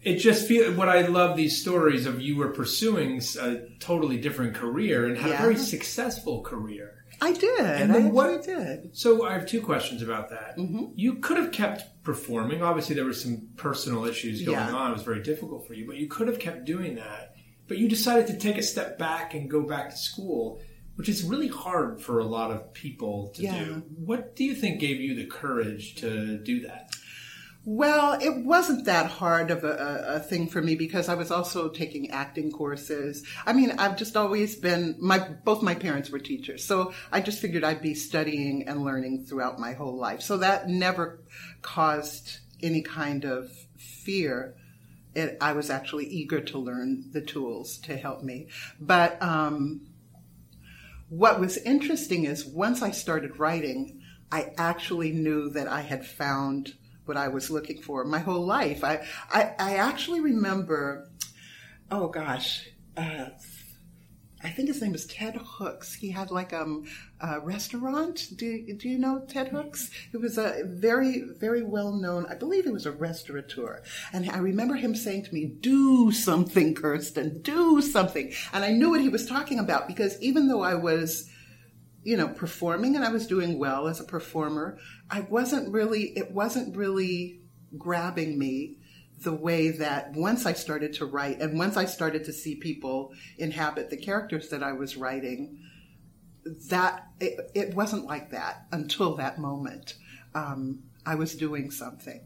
it 0.03 0.17
just 0.17 0.47
feel 0.47 0.73
what 0.73 0.89
I 0.89 1.01
love 1.07 1.35
these 1.35 1.59
stories 1.59 2.05
of 2.05 2.21
you 2.21 2.37
were 2.37 2.49
pursuing 2.49 3.21
a 3.39 3.57
totally 3.79 4.17
different 4.17 4.55
career 4.55 5.05
and 5.05 5.17
had 5.17 5.31
yeah. 5.31 5.39
a 5.39 5.41
very 5.41 5.57
successful 5.57 6.41
career. 6.41 6.93
I 7.19 7.33
did. 7.33 7.59
And 7.59 7.93
then 7.93 8.05
I 8.07 8.09
what 8.09 8.43
did? 8.43 8.95
So 8.95 9.25
I 9.25 9.33
have 9.33 9.47
two 9.47 9.61
questions 9.61 10.01
about 10.01 10.29
that. 10.29 10.57
Mm-hmm. 10.57 10.85
You 10.95 11.15
could 11.15 11.37
have 11.37 11.51
kept 11.51 12.03
performing. 12.03 12.61
Obviously, 12.61 12.95
there 12.95 13.05
were 13.05 13.13
some 13.13 13.49
personal 13.57 14.05
issues 14.05 14.43
going 14.43 14.57
yeah. 14.57 14.73
on. 14.73 14.91
It 14.91 14.93
was 14.93 15.03
very 15.03 15.23
difficult 15.23 15.67
for 15.67 15.73
you, 15.73 15.87
but 15.87 15.97
you 15.97 16.07
could 16.07 16.27
have 16.27 16.39
kept 16.39 16.65
doing 16.65 16.95
that. 16.95 17.35
But 17.67 17.79
you 17.79 17.89
decided 17.89 18.27
to 18.27 18.37
take 18.37 18.57
a 18.57 18.63
step 18.63 18.97
back 18.97 19.33
and 19.33 19.49
go 19.49 19.63
back 19.63 19.89
to 19.89 19.97
school, 19.97 20.61
which 20.95 21.09
is 21.09 21.23
really 21.23 21.47
hard 21.47 21.99
for 21.99 22.19
a 22.19 22.25
lot 22.25 22.51
of 22.51 22.71
people 22.73 23.29
to 23.35 23.41
yeah. 23.41 23.63
do. 23.63 23.83
What 23.97 24.35
do 24.35 24.43
you 24.43 24.53
think 24.53 24.79
gave 24.79 25.01
you 25.01 25.15
the 25.15 25.25
courage 25.25 25.95
to 25.95 26.37
do 26.37 26.61
that? 26.61 26.91
Well, 27.69 28.17
it 28.21 28.45
wasn't 28.45 28.85
that 28.85 29.07
hard 29.07 29.51
of 29.51 29.65
a, 29.65 30.05
a, 30.07 30.19
thing 30.21 30.47
for 30.47 30.61
me 30.61 30.75
because 30.75 31.09
I 31.09 31.15
was 31.15 31.31
also 31.31 31.67
taking 31.67 32.11
acting 32.11 32.49
courses. 32.49 33.27
I 33.45 33.51
mean, 33.51 33.71
I've 33.77 33.97
just 33.97 34.15
always 34.15 34.55
been 34.55 34.95
my 34.99 35.19
both 35.19 35.61
my 35.61 35.75
parents 35.75 36.09
were 36.09 36.19
teachers, 36.19 36.63
so 36.63 36.93
I 37.11 37.19
just 37.19 37.41
figured 37.41 37.65
I'd 37.65 37.81
be 37.81 37.93
studying 37.93 38.69
and 38.69 38.85
learning 38.85 39.25
throughout 39.25 39.59
my 39.59 39.73
whole 39.73 39.97
life. 39.97 40.21
So 40.21 40.37
that 40.37 40.69
never 40.69 41.19
caused 41.61 42.37
any 42.63 42.83
kind 42.83 43.25
of 43.25 43.51
fear. 43.75 44.55
It, 45.13 45.37
I 45.41 45.51
was 45.51 45.69
actually 45.69 46.05
eager 46.05 46.39
to 46.39 46.57
learn 46.57 47.11
the 47.11 47.19
tools 47.19 47.79
to 47.79 47.97
help 47.97 48.23
me. 48.23 48.47
But 48.79 49.21
um, 49.21 49.81
what 51.09 51.41
was 51.41 51.57
interesting 51.57 52.23
is 52.23 52.45
once 52.45 52.81
I 52.81 52.91
started 52.91 53.39
writing, 53.39 54.03
I 54.31 54.53
actually 54.57 55.11
knew 55.11 55.49
that 55.49 55.67
I 55.67 55.81
had 55.81 56.05
found 56.05 56.75
what 57.07 57.17
I 57.17 57.27
was 57.27 57.49
looking 57.49 57.81
for 57.81 58.03
my 58.03 58.19
whole 58.19 58.45
life. 58.45 58.83
I, 58.83 59.05
I, 59.31 59.53
I 59.59 59.75
actually 59.75 60.21
remember, 60.21 61.09
oh 61.89 62.07
gosh, 62.07 62.69
uh, 62.95 63.27
I 64.43 64.49
think 64.49 64.67
his 64.67 64.81
name 64.81 64.91
was 64.91 65.07
Ted 65.07 65.35
Hooks. 65.35 65.95
He 65.95 66.11
had 66.11 66.29
like 66.29 66.53
um, 66.53 66.85
a 67.19 67.39
restaurant. 67.39 68.27
Do, 68.35 68.73
do 68.75 68.87
you 68.87 68.99
know 68.99 69.25
Ted 69.27 69.47
Hooks? 69.47 69.89
He 70.11 70.17
was 70.17 70.37
a 70.37 70.61
very, 70.63 71.23
very 71.39 71.63
well 71.63 71.91
known, 71.91 72.27
I 72.29 72.35
believe 72.35 72.65
he 72.65 72.69
was 72.69 72.85
a 72.85 72.91
restaurateur. 72.91 73.81
And 74.13 74.29
I 74.29 74.37
remember 74.37 74.75
him 74.75 74.95
saying 74.95 75.25
to 75.25 75.33
me, 75.33 75.45
do 75.45 76.11
something, 76.11 76.75
Kirsten, 76.75 77.41
do 77.41 77.81
something. 77.81 78.31
And 78.53 78.63
I 78.63 78.71
knew 78.71 78.91
what 78.91 79.01
he 79.01 79.09
was 79.09 79.25
talking 79.25 79.57
about 79.57 79.87
because 79.87 80.21
even 80.21 80.47
though 80.47 80.61
I 80.61 80.75
was, 80.75 81.27
you 82.07 82.15
know, 82.15 82.29
performing 82.29 82.95
and 82.95 83.03
I 83.03 83.09
was 83.09 83.27
doing 83.27 83.59
well 83.59 83.89
as 83.89 83.99
a 83.99 84.05
performer, 84.05 84.77
I 85.09 85.19
wasn't 85.29 85.73
really, 85.73 86.17
it 86.17 86.31
wasn't 86.31 86.77
really 86.77 87.41
grabbing 87.77 88.39
me 88.39 88.77
the 89.23 89.33
way 89.33 89.71
that 89.71 90.13
once 90.13 90.45
I 90.45 90.53
started 90.53 90.93
to 90.93 91.05
write 91.05 91.41
and 91.41 91.59
once 91.59 91.75
I 91.75 91.83
started 91.83 92.23
to 92.23 92.31
see 92.31 92.55
people 92.55 93.11
inhabit 93.37 93.89
the 93.89 93.97
characters 93.97 94.47
that 94.51 94.63
I 94.63 94.71
was 94.71 94.95
writing, 94.95 95.59
that 96.69 97.09
it, 97.19 97.51
it 97.53 97.75
wasn't 97.75 98.05
like 98.05 98.31
that 98.31 98.67
until 98.71 99.17
that 99.17 99.37
moment. 99.37 99.95
Um, 100.33 100.83
I 101.05 101.15
was 101.15 101.35
doing 101.35 101.71
something. 101.71 102.21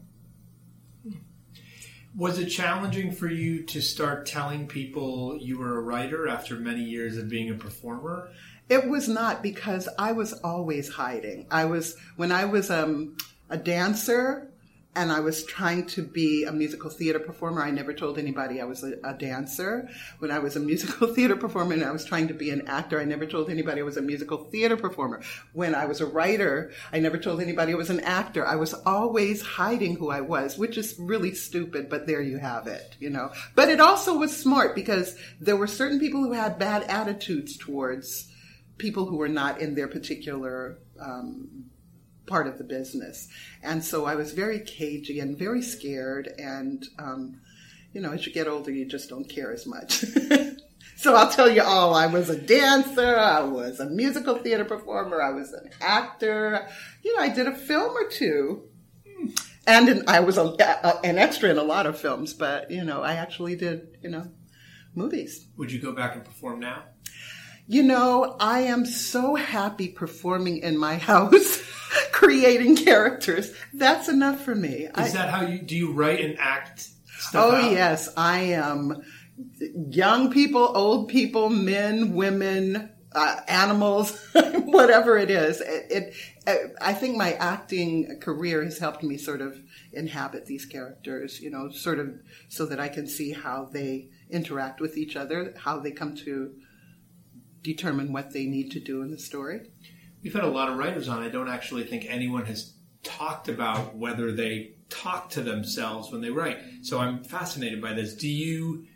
Was 2.14 2.38
it 2.38 2.50
challenging 2.50 3.10
for 3.10 3.26
you 3.26 3.64
to 3.64 3.80
start 3.80 4.26
telling 4.26 4.68
people 4.68 5.38
you 5.40 5.58
were 5.58 5.76
a 5.76 5.80
writer 5.80 6.28
after 6.28 6.54
many 6.54 6.84
years 6.84 7.16
of 7.16 7.28
being 7.28 7.50
a 7.50 7.54
performer? 7.54 8.30
It 8.72 8.88
was 8.88 9.06
not 9.06 9.42
because 9.42 9.86
I 9.98 10.12
was 10.12 10.32
always 10.32 10.88
hiding. 10.88 11.46
I 11.50 11.66
was 11.66 11.94
when 12.16 12.32
I 12.32 12.46
was 12.46 12.70
um, 12.70 13.18
a 13.50 13.58
dancer 13.58 14.48
and 14.96 15.12
I 15.12 15.20
was 15.20 15.44
trying 15.44 15.84
to 15.88 16.02
be 16.02 16.44
a 16.44 16.52
musical 16.52 16.88
theater 16.88 17.18
performer. 17.18 17.62
I 17.62 17.70
never 17.70 17.92
told 17.92 18.18
anybody 18.18 18.62
I 18.62 18.64
was 18.64 18.82
a, 18.82 18.94
a, 19.04 19.12
dancer. 19.12 19.90
When 20.20 20.30
I 20.30 20.38
was 20.38 20.56
a 20.56 20.60
musical 20.60 21.06
theater 21.14 21.36
performer 21.36 21.74
and 21.74 21.84
I 21.84 21.90
was 21.90 22.06
trying 22.06 22.28
to 22.28 22.34
be 22.34 22.48
an 22.48 22.66
actor, 22.66 22.98
I 22.98 23.04
never 23.04 23.26
told 23.26 23.50
anybody 23.50 23.82
I 23.82 23.84
was 23.84 23.98
a 23.98 24.02
musical 24.02 24.44
theater 24.44 24.78
performer. 24.78 25.20
When 25.52 25.74
I 25.74 25.84
was 25.84 26.00
a 26.00 26.06
writer, 26.06 26.72
I 26.94 26.98
never 26.98 27.18
told 27.18 27.42
anybody 27.42 27.72
I 27.72 27.76
was 27.76 27.90
an 27.90 28.00
actor. 28.00 28.46
I 28.46 28.56
was 28.56 28.72
always 28.86 29.42
hiding 29.42 29.96
who 29.96 30.08
I 30.08 30.22
was, 30.22 30.56
which 30.56 30.78
is 30.78 30.96
really 30.98 31.34
stupid, 31.34 31.90
but 31.90 32.06
there 32.06 32.22
you 32.22 32.38
have 32.38 32.66
it, 32.68 32.96
you 33.00 33.10
know. 33.10 33.32
But 33.54 33.68
it 33.68 33.80
also 33.80 34.16
was 34.16 34.34
smart 34.34 34.74
because 34.74 35.14
there 35.40 35.56
were 35.56 35.66
certain 35.66 36.00
people 36.00 36.22
who 36.22 36.32
had 36.32 36.58
bad 36.58 36.84
attitudes 36.84 37.58
towards 37.58 38.31
people 38.82 39.06
who 39.06 39.16
were 39.16 39.28
not 39.28 39.60
in 39.60 39.76
their 39.76 39.86
particular 39.86 40.78
um, 41.00 41.66
part 42.26 42.48
of 42.48 42.58
the 42.58 42.64
business. 42.64 43.28
And 43.62 43.82
so 43.82 44.04
I 44.06 44.16
was 44.16 44.32
very 44.32 44.58
cagey 44.58 45.20
and 45.20 45.38
very 45.38 45.62
scared. 45.62 46.28
And, 46.36 46.84
um, 46.98 47.40
you 47.92 48.00
know, 48.00 48.10
as 48.10 48.26
you 48.26 48.32
get 48.32 48.48
older, 48.48 48.72
you 48.72 48.84
just 48.84 49.08
don't 49.08 49.28
care 49.28 49.52
as 49.52 49.66
much. 49.66 50.04
so 50.96 51.14
I'll 51.14 51.30
tell 51.30 51.48
you 51.48 51.62
all 51.62 51.94
I 51.94 52.06
was 52.06 52.28
a 52.28 52.36
dancer, 52.36 53.16
I 53.16 53.42
was 53.42 53.78
a 53.78 53.88
musical 53.88 54.38
theater 54.38 54.64
performer, 54.64 55.22
I 55.22 55.30
was 55.30 55.52
an 55.52 55.70
actor. 55.80 56.68
You 57.04 57.16
know, 57.16 57.22
I 57.22 57.28
did 57.28 57.46
a 57.46 57.54
film 57.54 57.96
or 57.96 58.08
two. 58.08 58.64
And 59.64 59.88
in, 59.88 60.08
I 60.08 60.18
was 60.20 60.38
a, 60.38 60.42
a, 60.42 61.00
an 61.04 61.18
extra 61.18 61.48
in 61.48 61.56
a 61.56 61.62
lot 61.62 61.86
of 61.86 61.96
films, 61.96 62.34
but, 62.34 62.68
you 62.72 62.82
know, 62.82 63.00
I 63.00 63.14
actually 63.14 63.54
did, 63.54 63.96
you 64.02 64.10
know, 64.10 64.26
movies. 64.92 65.46
Would 65.56 65.70
you 65.70 65.80
go 65.80 65.92
back 65.92 66.16
and 66.16 66.24
perform 66.24 66.58
now? 66.58 66.82
You 67.72 67.82
know, 67.82 68.36
I 68.38 68.64
am 68.64 68.84
so 68.84 69.34
happy 69.34 69.88
performing 69.88 70.58
in 70.58 70.76
my 70.76 70.98
house, 70.98 71.62
creating 72.12 72.76
characters. 72.76 73.50
That's 73.72 74.10
enough 74.10 74.44
for 74.44 74.54
me. 74.54 74.84
Is 74.84 74.90
I, 74.94 75.08
that 75.08 75.30
how 75.30 75.46
you 75.46 75.62
do 75.62 75.74
you 75.74 75.92
write 75.92 76.20
and 76.20 76.38
act 76.38 76.80
stuff? 76.80 77.46
Oh 77.46 77.56
out? 77.56 77.72
yes, 77.72 78.10
I 78.14 78.40
am 78.40 79.00
young 79.88 80.30
people, 80.30 80.70
old 80.76 81.08
people, 81.08 81.48
men, 81.48 82.12
women, 82.12 82.90
uh, 83.14 83.40
animals, 83.48 84.20
whatever 84.34 85.16
it 85.16 85.30
is. 85.30 85.62
It, 85.62 86.14
it, 86.46 86.76
I 86.78 86.92
think 86.92 87.16
my 87.16 87.32
acting 87.32 88.20
career 88.20 88.62
has 88.62 88.76
helped 88.76 89.02
me 89.02 89.16
sort 89.16 89.40
of 89.40 89.58
inhabit 89.94 90.44
these 90.44 90.66
characters, 90.66 91.40
you 91.40 91.48
know, 91.48 91.70
sort 91.70 92.00
of 92.00 92.20
so 92.50 92.66
that 92.66 92.80
I 92.80 92.88
can 92.88 93.06
see 93.06 93.32
how 93.32 93.70
they 93.72 94.10
interact 94.28 94.82
with 94.82 94.98
each 94.98 95.16
other, 95.16 95.54
how 95.56 95.78
they 95.78 95.92
come 95.92 96.14
to 96.16 96.52
determine 97.62 98.12
what 98.12 98.32
they 98.32 98.46
need 98.46 98.70
to 98.72 98.80
do 98.80 99.02
in 99.02 99.10
the 99.10 99.18
story. 99.18 99.60
We've 100.22 100.32
had 100.32 100.44
a 100.44 100.48
lot 100.48 100.68
of 100.68 100.78
writers 100.78 101.08
on. 101.08 101.22
I 101.22 101.28
don't 101.28 101.48
actually 101.48 101.84
think 101.84 102.06
anyone 102.08 102.46
has 102.46 102.74
talked 103.02 103.48
about 103.48 103.96
whether 103.96 104.32
they 104.32 104.74
talk 104.88 105.30
to 105.30 105.42
themselves 105.42 106.12
when 106.12 106.20
they 106.20 106.30
write. 106.30 106.58
So 106.82 106.98
I'm 106.98 107.24
fascinated 107.24 107.80
by 107.80 107.94
this. 107.94 108.14
Do 108.14 108.28
you 108.28 108.86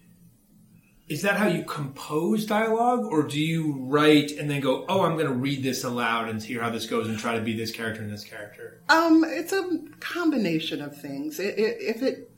is 1.08 1.22
that 1.22 1.36
how 1.36 1.46
you 1.46 1.62
compose 1.62 2.46
dialogue 2.46 3.04
or 3.04 3.22
do 3.22 3.40
you 3.40 3.76
write 3.78 4.32
and 4.32 4.50
then 4.50 4.60
go 4.60 4.84
oh 4.88 5.02
i'm 5.02 5.14
going 5.14 5.26
to 5.26 5.32
read 5.32 5.62
this 5.62 5.84
aloud 5.84 6.28
and 6.28 6.42
hear 6.42 6.60
how 6.60 6.70
this 6.70 6.86
goes 6.86 7.08
and 7.08 7.18
try 7.18 7.36
to 7.36 7.40
be 7.40 7.56
this 7.56 7.70
character 7.70 8.02
and 8.02 8.12
this 8.12 8.24
character 8.24 8.82
um, 8.88 9.24
it's 9.24 9.52
a 9.52 9.78
combination 10.00 10.80
of 10.80 11.00
things 11.00 11.38
it, 11.38 11.58
it, 11.58 11.76
if 11.80 12.02
it 12.02 12.30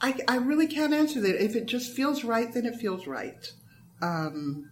I, 0.00 0.18
I 0.28 0.36
really 0.36 0.66
can't 0.66 0.92
answer 0.92 1.20
that 1.20 1.42
if 1.42 1.54
it 1.54 1.66
just 1.66 1.92
feels 1.92 2.24
right 2.24 2.52
then 2.52 2.66
it 2.66 2.74
feels 2.76 3.06
right 3.06 3.52
um, 4.02 4.70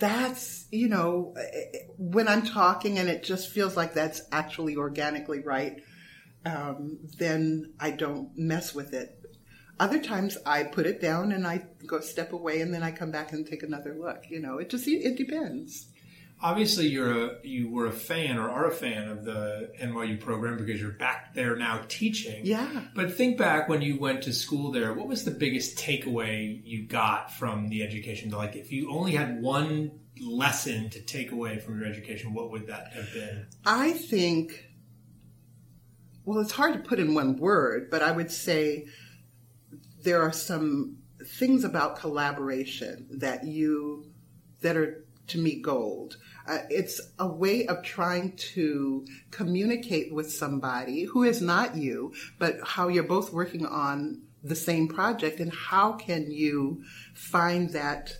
that's 0.00 0.66
you 0.72 0.88
know 0.88 1.34
when 1.98 2.26
i'm 2.26 2.44
talking 2.44 2.98
and 2.98 3.08
it 3.08 3.22
just 3.22 3.50
feels 3.50 3.76
like 3.76 3.94
that's 3.94 4.22
actually 4.32 4.76
organically 4.76 5.40
right 5.40 5.82
um, 6.46 6.98
then 7.18 7.72
i 7.78 7.90
don't 7.90 8.30
mess 8.36 8.74
with 8.74 8.94
it. 8.94 9.16
Other 9.78 10.00
times 10.00 10.36
i 10.44 10.64
put 10.64 10.86
it 10.86 11.00
down 11.00 11.32
and 11.32 11.46
i 11.46 11.64
go 11.86 12.00
step 12.00 12.32
away 12.32 12.62
and 12.62 12.72
then 12.74 12.82
i 12.82 12.90
come 12.90 13.10
back 13.10 13.32
and 13.32 13.46
take 13.46 13.62
another 13.62 13.94
look 13.94 14.24
you 14.28 14.40
know 14.40 14.58
it 14.58 14.70
just 14.70 14.88
it 14.88 15.16
depends 15.16 15.89
obviously 16.42 16.86
you're 16.86 17.26
a 17.26 17.30
you 17.42 17.70
were 17.70 17.86
a 17.86 17.92
fan 17.92 18.38
or 18.38 18.48
are 18.48 18.66
a 18.66 18.72
fan 18.72 19.08
of 19.08 19.24
the 19.24 19.70
NYU 19.80 20.20
program 20.20 20.56
because 20.56 20.80
you're 20.80 20.92
back 20.92 21.34
there 21.34 21.56
now 21.56 21.82
teaching. 21.88 22.44
Yeah. 22.44 22.82
But 22.94 23.14
think 23.14 23.38
back 23.38 23.68
when 23.68 23.82
you 23.82 23.98
went 23.98 24.22
to 24.22 24.32
school 24.32 24.72
there, 24.72 24.92
what 24.92 25.08
was 25.08 25.24
the 25.24 25.30
biggest 25.30 25.78
takeaway 25.78 26.60
you 26.64 26.86
got 26.86 27.32
from 27.32 27.68
the 27.68 27.82
education? 27.82 28.30
Like 28.30 28.56
if 28.56 28.72
you 28.72 28.90
only 28.90 29.12
had 29.12 29.40
one 29.40 29.92
lesson 30.20 30.90
to 30.90 31.00
take 31.00 31.32
away 31.32 31.58
from 31.58 31.78
your 31.78 31.88
education, 31.88 32.34
what 32.34 32.50
would 32.50 32.66
that 32.68 32.92
have 32.92 33.12
been? 33.12 33.46
I 33.64 33.92
think 33.92 34.66
well, 36.24 36.40
it's 36.40 36.52
hard 36.52 36.74
to 36.74 36.88
put 36.88 37.00
in 37.00 37.14
one 37.14 37.36
word, 37.36 37.90
but 37.90 38.02
I 38.02 38.12
would 38.12 38.30
say 38.30 38.86
there 40.02 40.22
are 40.22 40.32
some 40.32 40.98
things 41.24 41.64
about 41.64 41.98
collaboration 41.98 43.08
that 43.10 43.44
you 43.44 44.12
that 44.60 44.76
are 44.76 45.04
to 45.28 45.38
me 45.38 45.60
gold. 45.60 46.16
Uh, 46.46 46.58
it's 46.68 47.00
a 47.18 47.26
way 47.26 47.66
of 47.66 47.82
trying 47.82 48.36
to 48.36 49.04
communicate 49.30 50.12
with 50.12 50.32
somebody 50.32 51.04
who 51.04 51.22
is 51.22 51.40
not 51.40 51.76
you, 51.76 52.12
but 52.38 52.56
how 52.64 52.88
you're 52.88 53.02
both 53.02 53.32
working 53.32 53.66
on 53.66 54.22
the 54.42 54.56
same 54.56 54.88
project 54.88 55.38
and 55.38 55.52
how 55.52 55.92
can 55.92 56.30
you 56.30 56.82
find 57.14 57.70
that 57.70 58.14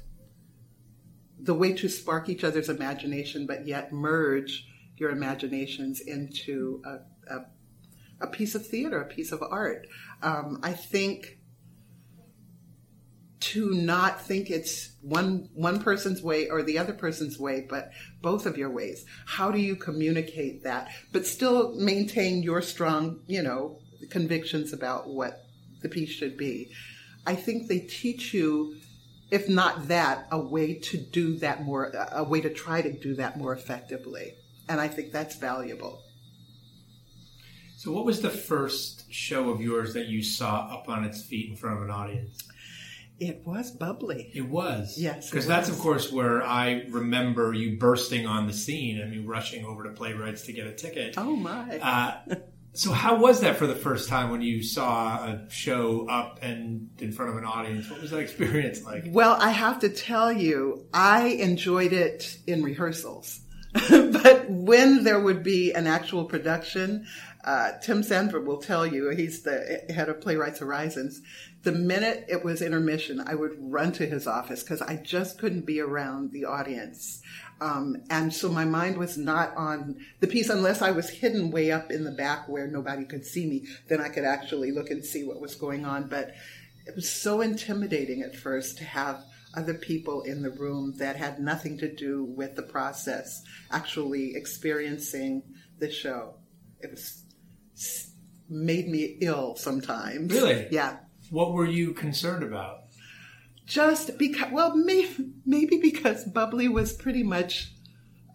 the 1.39 1.55
way 1.55 1.73
to 1.73 1.89
spark 1.89 2.29
each 2.29 2.45
other's 2.45 2.69
imagination, 2.69 3.47
but 3.47 3.67
yet 3.67 3.93
merge 3.93 4.67
your 4.97 5.11
imaginations 5.11 6.01
into 6.01 6.83
a, 6.85 7.35
a, 7.35 7.47
a 8.21 8.27
piece 8.27 8.55
of 8.55 8.67
theater, 8.67 9.01
a 9.01 9.07
piece 9.07 9.33
of 9.33 9.43
art. 9.43 9.87
Um, 10.23 10.61
I 10.63 10.75
think 10.75 11.39
to 13.41 13.71
not 13.71 14.21
think 14.21 14.51
it's 14.51 14.93
one 15.01 15.49
one 15.55 15.83
person's 15.83 16.23
way 16.23 16.49
or 16.51 16.63
the 16.63 16.77
other 16.77 16.93
person's 16.93 17.39
way 17.39 17.67
but 17.69 17.91
both 18.21 18.47
of 18.47 18.59
your 18.59 18.71
ways. 18.71 19.05
How 19.27 19.51
do 19.51 19.59
you 19.59 19.77
communicate 19.77 20.63
that? 20.65 20.91
But 21.13 21.27
still 21.27 21.75
maintain 21.77 22.43
your 22.43 22.61
strong 22.63 23.21
you 23.27 23.43
know 23.43 23.79
convictions 24.11 24.73
about 24.73 25.09
what 25.09 25.45
the 25.83 25.89
piece 25.89 26.11
should 26.11 26.37
be. 26.37 26.71
I 27.27 27.35
think 27.35 27.69
they 27.69 27.81
teach 27.81 28.35
you 28.35 28.77
if 29.31 29.49
not 29.49 29.89
that 29.89 30.27
a 30.31 30.39
way 30.39 30.75
to 30.75 30.99
do 30.99 31.39
that 31.39 31.63
more 31.63 31.93
a 32.13 32.25
way 32.25 32.41
to 32.41 32.51
try 32.51 32.83
to 32.83 32.93
do 32.93 33.15
that 33.15 33.39
more 33.39 33.55
effectively. 33.55 34.35
And 34.69 34.81
i 34.81 34.87
think 34.87 35.13
that's 35.13 35.37
valuable. 35.37 36.03
So 37.79 37.91
what 37.93 38.05
was 38.05 38.21
the 38.21 38.29
first 38.29 39.11
show 39.11 39.49
of 39.49 39.63
yours 39.63 39.95
that 39.95 40.09
you 40.09 40.23
saw 40.23 40.69
up 40.71 40.91
on 40.91 41.03
its 41.03 41.23
feet 41.23 41.49
in 41.49 41.57
front 41.57 41.79
of 41.79 41.83
an 41.85 41.91
audience 41.91 42.45
it 43.21 43.43
was 43.45 43.71
bubbly. 43.71 44.31
It 44.35 44.49
was. 44.49 44.97
Yes. 44.99 45.31
Because 45.31 45.47
that's, 45.47 45.69
of 45.69 45.79
course, 45.79 46.11
where 46.11 46.43
I 46.43 46.87
remember 46.89 47.53
you 47.53 47.79
bursting 47.79 48.27
on 48.27 48.47
the 48.47 48.53
scene 48.53 48.99
and 48.99 49.11
me 49.11 49.19
rushing 49.19 49.65
over 49.65 49.85
to 49.85 49.91
Playwrights 49.91 50.47
to 50.47 50.53
get 50.53 50.67
a 50.67 50.73
ticket. 50.73 51.15
Oh, 51.19 51.37
my. 51.37 51.79
Uh, 51.79 52.35
so, 52.73 52.93
how 52.93 53.17
was 53.17 53.43
that 53.43 53.57
for 53.57 53.67
the 53.67 53.75
first 53.75 54.09
time 54.09 54.31
when 54.31 54.41
you 54.41 54.63
saw 54.63 55.25
a 55.25 55.51
show 55.51 56.09
up 56.09 56.39
and 56.41 56.89
in 56.99 57.13
front 57.13 57.33
of 57.33 57.37
an 57.37 57.45
audience? 57.45 57.91
What 57.91 58.01
was 58.01 58.11
that 58.11 58.21
experience 58.21 58.83
like? 58.85 59.05
Well, 59.09 59.37
I 59.39 59.51
have 59.51 59.81
to 59.81 59.91
tell 59.91 60.33
you, 60.33 60.87
I 60.95 61.27
enjoyed 61.29 61.93
it 61.93 62.39
in 62.47 62.63
rehearsals. 62.63 63.41
but 63.91 64.51
when 64.51 65.05
there 65.05 65.21
would 65.21 65.43
be 65.43 65.73
an 65.73 65.87
actual 65.87 66.25
production, 66.25 67.07
uh, 67.45 67.73
Tim 67.83 68.03
Sanford 68.03 68.47
will 68.47 68.59
tell 68.59 68.85
you, 68.85 69.11
he's 69.11 69.43
the 69.43 69.85
head 69.89 70.09
of 70.09 70.21
Playwrights 70.21 70.59
Horizons. 70.59 71.23
The 71.63 71.73
minute 71.73 72.25
it 72.29 72.45
was 72.45 72.63
intermission, 72.63 73.23
I 73.25 73.35
would 73.35 73.57
run 73.59 73.93
to 73.93 74.07
his 74.07 74.27
office 74.27 74.63
because 74.63 74.83
I 74.83 74.97
just 74.97 75.39
couldn't 75.39 75.67
be 75.67 75.81
around 75.81 76.33
the 76.33 76.47
audience. 76.47 77.23
Um, 77.61 77.99
and 78.09 78.33
so 78.33 78.49
my 78.49 78.65
mind 78.65 78.97
was 78.97 79.19
not 79.19 79.55
on 79.57 79.97
the 80.21 80.27
piece 80.27 80.49
unless 80.49 80.83
I 80.83 80.91
was 80.91 81.11
hidden 81.11 81.51
way 81.51 81.71
up 81.71 81.91
in 81.91 82.05
the 82.05 82.11
back 82.11 82.49
where 82.49 82.67
nobody 82.67 83.05
could 83.05 83.25
see 83.25 83.47
me. 83.47 83.67
Then 83.89 84.01
I 84.01 84.09
could 84.09 84.25
actually 84.25 84.73
look 84.73 84.91
and 84.91 85.05
see 85.05 85.25
what 85.25 85.41
was 85.41 85.55
going 85.55 85.85
on. 85.85 86.09
But 86.09 86.35
it 86.87 86.97
was 86.97 87.11
so 87.11 87.41
intimidating 87.41 88.23
at 88.23 88.35
first 88.35 88.79
to 88.79 88.85
have 88.85 89.23
other 89.55 89.75
people 89.75 90.23
in 90.23 90.43
the 90.43 90.51
room 90.51 90.95
that 90.99 91.17
had 91.17 91.41
nothing 91.41 91.79
to 91.79 91.93
do 91.93 92.25
with 92.25 92.57
the 92.57 92.63
process 92.63 93.43
actually 93.71 94.35
experiencing 94.37 95.43
the 95.79 95.91
show. 95.91 96.35
It 96.81 96.91
was 96.91 97.25
made 98.49 98.89
me 98.89 99.17
ill 99.21 99.57
sometimes. 99.57 100.33
Really? 100.33 100.67
Yeah. 100.71 100.99
What 101.31 101.53
were 101.53 101.67
you 101.67 101.93
concerned 101.93 102.43
about? 102.43 102.85
Just 103.65 104.19
because, 104.19 104.51
well, 104.53 104.77
maybe, 104.77 105.31
maybe 105.47 105.79
because 105.79 106.25
Bubbly 106.25 106.69
was 106.69 106.93
pretty 106.93 107.23
much 107.23 107.73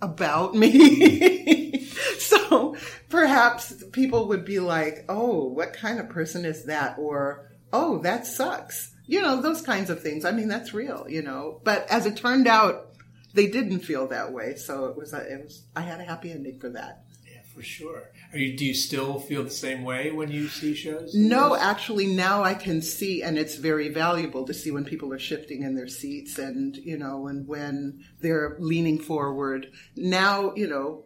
about 0.02 0.56
me. 0.56 1.86
so 2.20 2.78
perhaps 3.10 3.84
people 3.92 4.30
would 4.30 4.46
be 4.46 4.60
like, 4.60 5.04
oh, 5.10 5.50
what 5.50 5.74
kind 5.74 6.00
of 6.00 6.10
person 6.10 6.46
is 6.46 6.66
that? 6.66 6.98
Or, 6.98 7.52
oh, 7.74 8.00
that 8.00 8.26
sucks. 8.26 8.95
You 9.08 9.22
know, 9.22 9.42
those 9.42 9.62
kinds 9.62 9.90
of 9.90 10.02
things. 10.02 10.26
I 10.26 10.32
mean, 10.32 10.48
that's 10.48 10.74
real, 10.74 11.06
you 11.08 11.22
know. 11.22 11.62
But 11.64 11.88
as 11.90 12.06
it 12.06 12.18
turned 12.18 12.48
out, 12.48 12.90
they 13.34 13.48
didn't 13.48 13.80
feel 13.82 14.08
that 14.08 14.32
way. 14.32 14.56
So 14.56 14.86
it 14.86 14.98
was, 14.98 15.14
a, 15.14 15.20
it 15.20 15.44
was, 15.44 15.64
I 15.76 15.82
had 15.82 16.00
a 16.00 16.06
happy 16.06 16.32
ending 16.32 16.60
for 16.60 16.70
that. 16.70 17.04
Yeah, 17.26 17.42
for 17.54 17.62
sure. 17.62 18.04
Are 18.32 18.38
you, 18.38 18.58
do 18.58 18.66
you 18.66 18.74
still 18.74 19.20
feel 19.20 19.44
the 19.44 19.50
same 19.50 19.84
way 19.84 20.12
when 20.12 20.32
you 20.32 20.48
see 20.48 20.74
shows? 20.74 21.14
No, 21.14 21.56
actually, 21.56 22.08
now 22.08 22.44
I 22.44 22.54
can 22.54 22.82
see, 22.82 23.22
and 23.22 23.38
it's 23.38 23.56
very 23.56 23.90
valuable 23.90 24.46
to 24.46 24.54
see 24.54 24.72
when 24.72 24.86
people 24.86 25.14
are 25.14 25.20
shifting 25.20 25.64
in 25.64 25.76
their 25.76 25.88
seats 25.88 26.40
and, 26.40 26.76
you 26.78 26.98
know, 26.98 27.28
and 27.28 27.48
when 27.48 28.04
they're 28.22 28.56
leaning 28.60 29.00
forward. 29.00 29.68
Now, 29.96 30.54
you 30.56 30.68
know, 30.68 31.04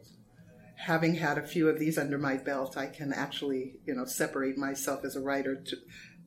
having 0.77 1.15
had 1.15 1.37
a 1.37 1.45
few 1.45 1.67
of 1.67 1.77
these 1.77 1.97
under 1.97 2.17
my 2.17 2.37
belt, 2.37 2.77
I 2.77 2.85
can 2.85 3.11
actually, 3.11 3.75
you 3.85 3.93
know, 3.93 4.05
separate 4.05 4.57
myself 4.57 5.03
as 5.03 5.15
a 5.15 5.21
writer 5.21 5.55
to, 5.55 5.77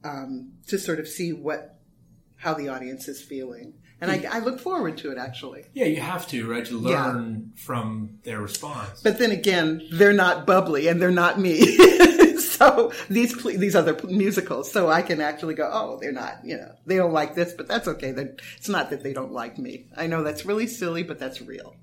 um, 0.04 0.52
to 0.68 0.78
sort 0.78 0.98
of 0.98 1.08
see 1.08 1.32
what, 1.32 1.78
how 2.36 2.54
the 2.54 2.68
audience 2.68 3.08
is 3.08 3.22
feeling. 3.22 3.74
And 4.00 4.10
I, 4.10 4.24
I 4.28 4.38
look 4.40 4.58
forward 4.58 4.98
to 4.98 5.12
it 5.12 5.18
actually. 5.18 5.64
Yeah, 5.74 5.84
you 5.84 6.00
have 6.00 6.26
to, 6.28 6.50
right? 6.50 6.66
To 6.66 6.76
learn 6.76 7.52
from 7.54 8.18
their 8.24 8.40
response. 8.40 9.00
But 9.00 9.18
then 9.18 9.30
again, 9.30 9.80
they're 9.92 10.12
not 10.12 10.44
bubbly 10.44 10.88
and 10.88 11.00
they're 11.00 11.12
not 11.12 11.38
me. 11.38 11.60
so 12.38 12.92
these 13.08 13.40
pl- 13.40 13.58
these 13.58 13.76
other 13.76 13.96
musicals, 14.04 14.72
so 14.72 14.90
I 14.90 15.02
can 15.02 15.20
actually 15.20 15.54
go, 15.54 15.70
oh, 15.72 15.98
they're 16.00 16.10
not, 16.10 16.40
you 16.44 16.56
know, 16.56 16.74
they 16.84 16.96
don't 16.96 17.12
like 17.12 17.36
this, 17.36 17.52
but 17.52 17.68
that's 17.68 17.86
okay. 17.86 18.10
They're, 18.10 18.34
it's 18.56 18.68
not 18.68 18.90
that 18.90 19.04
they 19.04 19.12
don't 19.12 19.32
like 19.32 19.56
me. 19.56 19.86
I 19.96 20.08
know 20.08 20.24
that's 20.24 20.44
really 20.44 20.66
silly, 20.66 21.04
but 21.04 21.20
that's 21.20 21.40
real. 21.40 21.76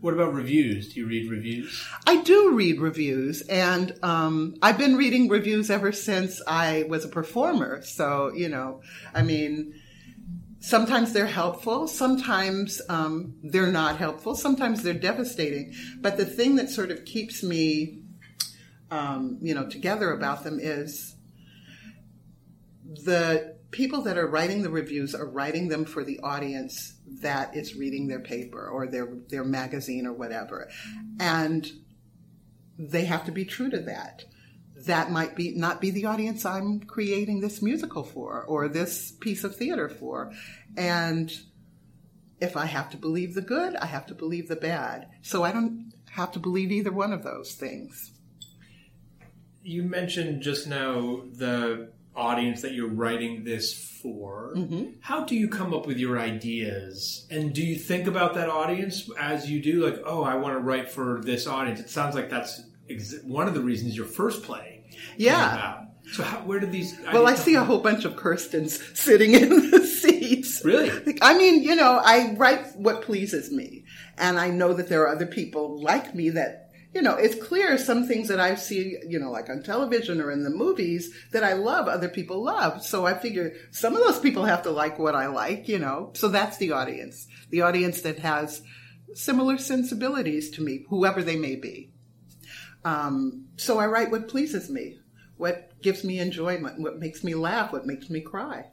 What 0.00 0.14
about 0.14 0.32
reviews? 0.32 0.92
Do 0.92 1.00
you 1.00 1.06
read 1.06 1.30
reviews? 1.30 1.86
I 2.06 2.22
do 2.22 2.54
read 2.54 2.80
reviews, 2.80 3.42
and 3.42 3.92
um, 4.02 4.56
I've 4.62 4.78
been 4.78 4.96
reading 4.96 5.28
reviews 5.28 5.70
ever 5.70 5.92
since 5.92 6.40
I 6.46 6.84
was 6.88 7.04
a 7.04 7.08
performer. 7.08 7.82
So 7.82 8.32
you 8.34 8.48
know, 8.48 8.82
I 9.14 9.22
mean. 9.22 9.74
Sometimes 10.62 11.14
they're 11.14 11.24
helpful, 11.24 11.88
sometimes 11.88 12.82
um, 12.90 13.32
they're 13.42 13.72
not 13.72 13.96
helpful, 13.96 14.34
sometimes 14.34 14.82
they're 14.82 14.92
devastating. 14.92 15.72
But 16.02 16.18
the 16.18 16.26
thing 16.26 16.56
that 16.56 16.68
sort 16.68 16.90
of 16.90 17.06
keeps 17.06 17.42
me, 17.42 18.02
um, 18.90 19.38
you 19.40 19.54
know, 19.54 19.70
together 19.70 20.12
about 20.12 20.44
them 20.44 20.58
is 20.60 21.16
the 22.84 23.56
people 23.70 24.02
that 24.02 24.18
are 24.18 24.26
writing 24.26 24.62
the 24.62 24.70
reviews 24.70 25.14
are 25.14 25.28
writing 25.28 25.68
them 25.68 25.84
for 25.84 26.04
the 26.04 26.18
audience 26.20 26.94
that 27.20 27.56
is 27.56 27.76
reading 27.76 28.08
their 28.08 28.20
paper 28.20 28.68
or 28.68 28.86
their 28.86 29.08
their 29.28 29.44
magazine 29.44 30.06
or 30.06 30.12
whatever, 30.12 30.68
and 31.18 31.70
they 32.78 33.04
have 33.04 33.24
to 33.24 33.32
be 33.32 33.44
true 33.44 33.70
to 33.70 33.80
that. 33.80 34.24
That 34.86 35.10
might 35.10 35.36
be 35.36 35.54
not 35.54 35.80
be 35.80 35.90
the 35.90 36.06
audience 36.06 36.44
I'm 36.44 36.80
creating 36.80 37.40
this 37.40 37.60
musical 37.62 38.02
for 38.02 38.44
or 38.44 38.68
this 38.68 39.12
piece 39.12 39.44
of 39.44 39.56
theater 39.56 39.88
for, 39.88 40.32
and 40.76 41.30
if 42.40 42.56
I 42.56 42.66
have 42.66 42.90
to 42.90 42.96
believe 42.96 43.34
the 43.34 43.42
good, 43.42 43.76
I 43.76 43.86
have 43.86 44.06
to 44.06 44.14
believe 44.14 44.48
the 44.48 44.56
bad. 44.56 45.08
So 45.22 45.44
I 45.44 45.52
don't 45.52 45.92
have 46.10 46.32
to 46.32 46.38
believe 46.38 46.72
either 46.72 46.92
one 46.92 47.12
of 47.12 47.22
those 47.22 47.54
things. 47.54 48.12
You 49.62 49.82
mentioned 49.82 50.40
just 50.42 50.66
now 50.66 51.22
the 51.32 51.92
audience 52.14 52.62
that 52.62 52.72
you're 52.72 52.88
writing 52.88 53.44
this 53.44 53.98
for. 54.02 54.54
Mm-hmm. 54.56 54.92
How 55.00 55.24
do 55.24 55.36
you 55.36 55.48
come 55.48 55.72
up 55.72 55.86
with 55.86 55.98
your 55.98 56.18
ideas? 56.18 57.26
And 57.30 57.52
do 57.52 57.64
you 57.64 57.76
think 57.76 58.06
about 58.06 58.34
that 58.34 58.48
audience 58.48 59.08
as 59.18 59.50
you 59.50 59.60
do? 59.62 59.84
Like, 59.84 60.00
oh, 60.04 60.22
I 60.22 60.34
want 60.34 60.54
to 60.54 60.60
write 60.60 60.90
for 60.90 61.20
this 61.22 61.46
audience. 61.46 61.80
It 61.80 61.90
sounds 61.90 62.14
like 62.14 62.30
that's 62.30 62.62
ex- 62.88 63.22
one 63.24 63.48
of 63.48 63.54
the 63.54 63.60
reasons 63.60 63.96
your 63.96 64.06
first 64.06 64.42
play. 64.42 64.84
came 64.90 65.02
Yeah. 65.16 65.84
So 66.12 66.24
how, 66.24 66.38
where 66.38 66.58
did 66.58 66.72
these? 66.72 66.98
Well, 67.12 67.28
I 67.28 67.34
see 67.34 67.54
a 67.54 67.62
whole 67.62 67.78
bunch 67.78 68.04
of 68.04 68.16
Kirstens 68.16 68.96
sitting 68.96 69.34
in 69.34 69.70
the 69.70 69.80
seats. 69.86 70.64
Really? 70.64 71.18
I 71.22 71.36
mean, 71.36 71.62
you 71.62 71.76
know, 71.76 72.00
I 72.04 72.34
write 72.34 72.76
what 72.76 73.02
pleases 73.02 73.52
me. 73.52 73.84
And 74.18 74.38
I 74.38 74.50
know 74.50 74.74
that 74.74 74.88
there 74.88 75.02
are 75.02 75.14
other 75.14 75.26
people 75.26 75.80
like 75.80 76.14
me 76.14 76.30
that, 76.30 76.69
you 76.92 77.02
know, 77.02 77.14
it's 77.14 77.40
clear 77.40 77.78
some 77.78 78.06
things 78.06 78.28
that 78.28 78.40
I 78.40 78.56
see, 78.56 78.96
you 79.06 79.20
know, 79.20 79.30
like 79.30 79.48
on 79.48 79.62
television 79.62 80.20
or 80.20 80.30
in 80.30 80.42
the 80.42 80.50
movies 80.50 81.14
that 81.30 81.44
I 81.44 81.52
love, 81.52 81.86
other 81.86 82.08
people 82.08 82.42
love. 82.42 82.84
So 82.84 83.06
I 83.06 83.14
figure 83.14 83.52
some 83.70 83.94
of 83.94 84.02
those 84.02 84.18
people 84.18 84.44
have 84.44 84.62
to 84.62 84.70
like 84.70 84.98
what 84.98 85.14
I 85.14 85.28
like, 85.28 85.68
you 85.68 85.78
know. 85.78 86.10
So 86.14 86.28
that's 86.28 86.56
the 86.56 86.72
audience. 86.72 87.28
The 87.50 87.62
audience 87.62 88.00
that 88.02 88.18
has 88.18 88.62
similar 89.14 89.58
sensibilities 89.58 90.50
to 90.50 90.62
me, 90.62 90.84
whoever 90.88 91.22
they 91.22 91.36
may 91.36 91.54
be. 91.54 91.92
Um, 92.84 93.46
so 93.56 93.78
I 93.78 93.86
write 93.86 94.10
what 94.10 94.28
pleases 94.28 94.68
me, 94.68 94.98
what 95.36 95.80
gives 95.82 96.02
me 96.02 96.18
enjoyment, 96.18 96.80
what 96.80 96.98
makes 96.98 97.22
me 97.22 97.34
laugh, 97.34 97.72
what 97.72 97.86
makes 97.86 98.10
me 98.10 98.20
cry. 98.20 98.66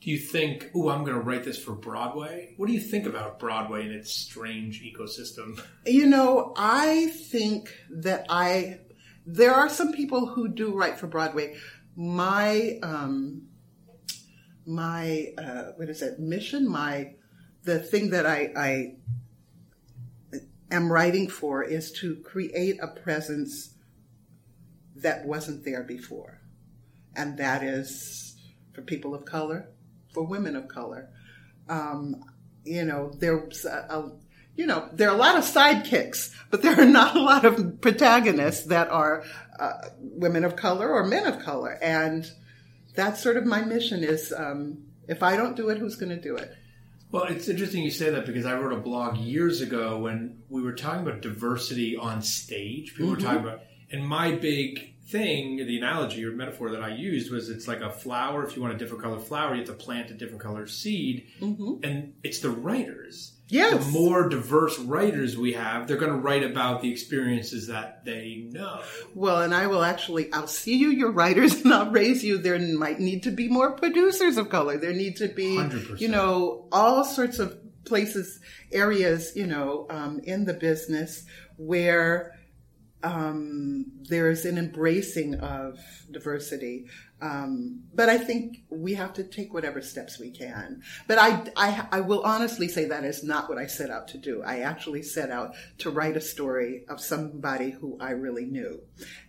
Do 0.00 0.10
you 0.10 0.18
think, 0.18 0.70
oh, 0.74 0.88
I'm 0.88 1.04
going 1.04 1.16
to 1.16 1.20
write 1.20 1.44
this 1.44 1.62
for 1.62 1.72
Broadway? 1.72 2.54
What 2.56 2.68
do 2.68 2.72
you 2.72 2.80
think 2.80 3.04
about 3.04 3.38
Broadway 3.38 3.82
and 3.82 3.92
its 3.92 4.10
strange 4.10 4.82
ecosystem? 4.82 5.62
You 5.84 6.06
know, 6.06 6.54
I 6.56 7.08
think 7.08 7.76
that 7.90 8.24
I, 8.30 8.80
there 9.26 9.52
are 9.52 9.68
some 9.68 9.92
people 9.92 10.26
who 10.26 10.48
do 10.48 10.74
write 10.74 10.98
for 10.98 11.06
Broadway. 11.06 11.56
My, 11.96 12.78
um, 12.82 13.42
my, 14.64 15.34
uh, 15.36 15.72
what 15.76 15.90
is 15.90 16.00
it, 16.00 16.18
mission, 16.18 16.66
my, 16.66 17.14
the 17.64 17.78
thing 17.78 18.08
that 18.10 18.24
I, 18.24 18.52
I 18.56 18.92
am 20.70 20.90
writing 20.90 21.28
for 21.28 21.62
is 21.62 21.92
to 22.00 22.16
create 22.16 22.78
a 22.80 22.88
presence 22.88 23.74
that 24.96 25.26
wasn't 25.26 25.62
there 25.64 25.82
before. 25.82 26.40
And 27.14 27.36
that 27.36 27.62
is 27.62 28.40
for 28.72 28.80
people 28.80 29.14
of 29.14 29.26
color, 29.26 29.68
for 30.12 30.24
women 30.24 30.56
of 30.56 30.68
color. 30.68 31.08
Um, 31.68 32.24
you 32.64 32.84
know, 32.84 33.12
there's 33.18 33.64
a, 33.64 33.86
a, 33.88 34.12
you 34.56 34.66
know, 34.66 34.88
there 34.92 35.08
are 35.08 35.14
a 35.14 35.18
lot 35.18 35.36
of 35.36 35.44
sidekicks, 35.44 36.34
but 36.50 36.62
there 36.62 36.80
are 36.80 36.86
not 36.86 37.16
a 37.16 37.20
lot 37.20 37.44
of 37.44 37.80
protagonists 37.80 38.66
that 38.66 38.88
are 38.90 39.24
uh, 39.58 39.88
women 39.98 40.44
of 40.44 40.56
color 40.56 40.90
or 40.90 41.06
men 41.06 41.26
of 41.26 41.38
color. 41.38 41.78
And 41.80 42.30
that's 42.94 43.22
sort 43.22 43.36
of 43.36 43.46
my 43.46 43.62
mission 43.62 44.04
is, 44.04 44.32
um, 44.36 44.84
if 45.08 45.22
I 45.22 45.36
don't 45.36 45.56
do 45.56 45.68
it, 45.68 45.78
who's 45.78 45.96
going 45.96 46.10
to 46.10 46.20
do 46.20 46.36
it? 46.36 46.54
Well, 47.12 47.24
it's 47.24 47.48
interesting 47.48 47.82
you 47.82 47.90
say 47.90 48.10
that 48.10 48.24
because 48.24 48.46
I 48.46 48.54
wrote 48.54 48.72
a 48.72 48.80
blog 48.80 49.16
years 49.16 49.60
ago 49.60 49.98
when 49.98 50.42
we 50.48 50.62
were 50.62 50.74
talking 50.74 51.02
about 51.02 51.22
diversity 51.22 51.96
on 51.96 52.22
stage. 52.22 52.94
People 52.94 53.10
were 53.10 53.16
talking 53.16 53.40
about, 53.40 53.62
and 53.90 54.06
my 54.06 54.32
big 54.32 54.94
thing, 55.10 55.56
the 55.56 55.76
analogy 55.78 56.24
or 56.24 56.32
metaphor 56.32 56.70
that 56.70 56.82
I 56.82 56.94
used 56.94 57.30
was 57.30 57.48
it's 57.48 57.66
like 57.68 57.80
a 57.80 57.90
flower. 57.90 58.44
If 58.44 58.56
you 58.56 58.62
want 58.62 58.74
a 58.74 58.78
different 58.78 59.02
color 59.02 59.18
flower, 59.18 59.54
you 59.54 59.60
have 59.60 59.68
to 59.68 59.74
plant 59.74 60.10
a 60.10 60.14
different 60.14 60.40
color 60.40 60.66
seed. 60.66 61.26
And 61.82 62.14
it's 62.22 62.40
the 62.40 62.50
writers. 62.50 63.32
Yes. 63.48 63.84
The 63.84 63.90
more 63.90 64.28
diverse 64.28 64.78
writers 64.78 65.36
we 65.36 65.54
have, 65.54 65.88
they're 65.88 65.96
going 65.96 66.12
to 66.12 66.18
write 66.18 66.44
about 66.44 66.82
the 66.82 66.90
experiences 66.90 67.66
that 67.66 68.04
they 68.04 68.46
know. 68.50 68.82
Well, 69.14 69.42
and 69.42 69.52
I 69.52 69.66
will 69.66 69.82
actually, 69.82 70.32
I'll 70.32 70.46
see 70.46 70.76
you, 70.76 70.90
your 70.90 71.10
writers, 71.10 71.60
and 71.64 71.74
I'll 71.74 71.90
raise 71.90 72.22
you. 72.22 72.38
There 72.38 72.58
might 72.58 73.00
need 73.00 73.24
to 73.24 73.30
be 73.30 73.48
more 73.48 73.72
producers 73.72 74.36
of 74.36 74.50
color. 74.50 74.78
There 74.78 74.92
need 74.92 75.16
to 75.16 75.28
be, 75.28 75.56
100%. 75.56 76.00
you 76.00 76.08
know, 76.08 76.68
all 76.70 77.04
sorts 77.04 77.40
of 77.40 77.58
places, 77.84 78.38
areas, 78.70 79.32
you 79.34 79.46
know, 79.46 79.86
um, 79.90 80.20
in 80.20 80.44
the 80.44 80.54
business 80.54 81.24
where 81.56 82.39
um, 83.02 83.86
there's 84.08 84.44
an 84.44 84.58
embracing 84.58 85.34
of 85.36 85.78
diversity. 86.10 86.86
Um, 87.22 87.82
but 87.94 88.08
I 88.08 88.16
think 88.16 88.62
we 88.70 88.94
have 88.94 89.12
to 89.14 89.24
take 89.24 89.52
whatever 89.52 89.82
steps 89.82 90.18
we 90.18 90.30
can. 90.30 90.82
But 91.06 91.18
I, 91.18 91.44
I, 91.56 91.86
I 91.92 92.00
will 92.00 92.22
honestly 92.22 92.68
say 92.68 92.86
that 92.86 93.04
is 93.04 93.22
not 93.22 93.48
what 93.48 93.58
I 93.58 93.66
set 93.66 93.90
out 93.90 94.08
to 94.08 94.18
do. 94.18 94.42
I 94.42 94.60
actually 94.60 95.02
set 95.02 95.30
out 95.30 95.54
to 95.78 95.90
write 95.90 96.16
a 96.16 96.20
story 96.20 96.84
of 96.88 97.00
somebody 97.00 97.70
who 97.70 97.98
I 98.00 98.10
really 98.10 98.46
knew. 98.46 98.80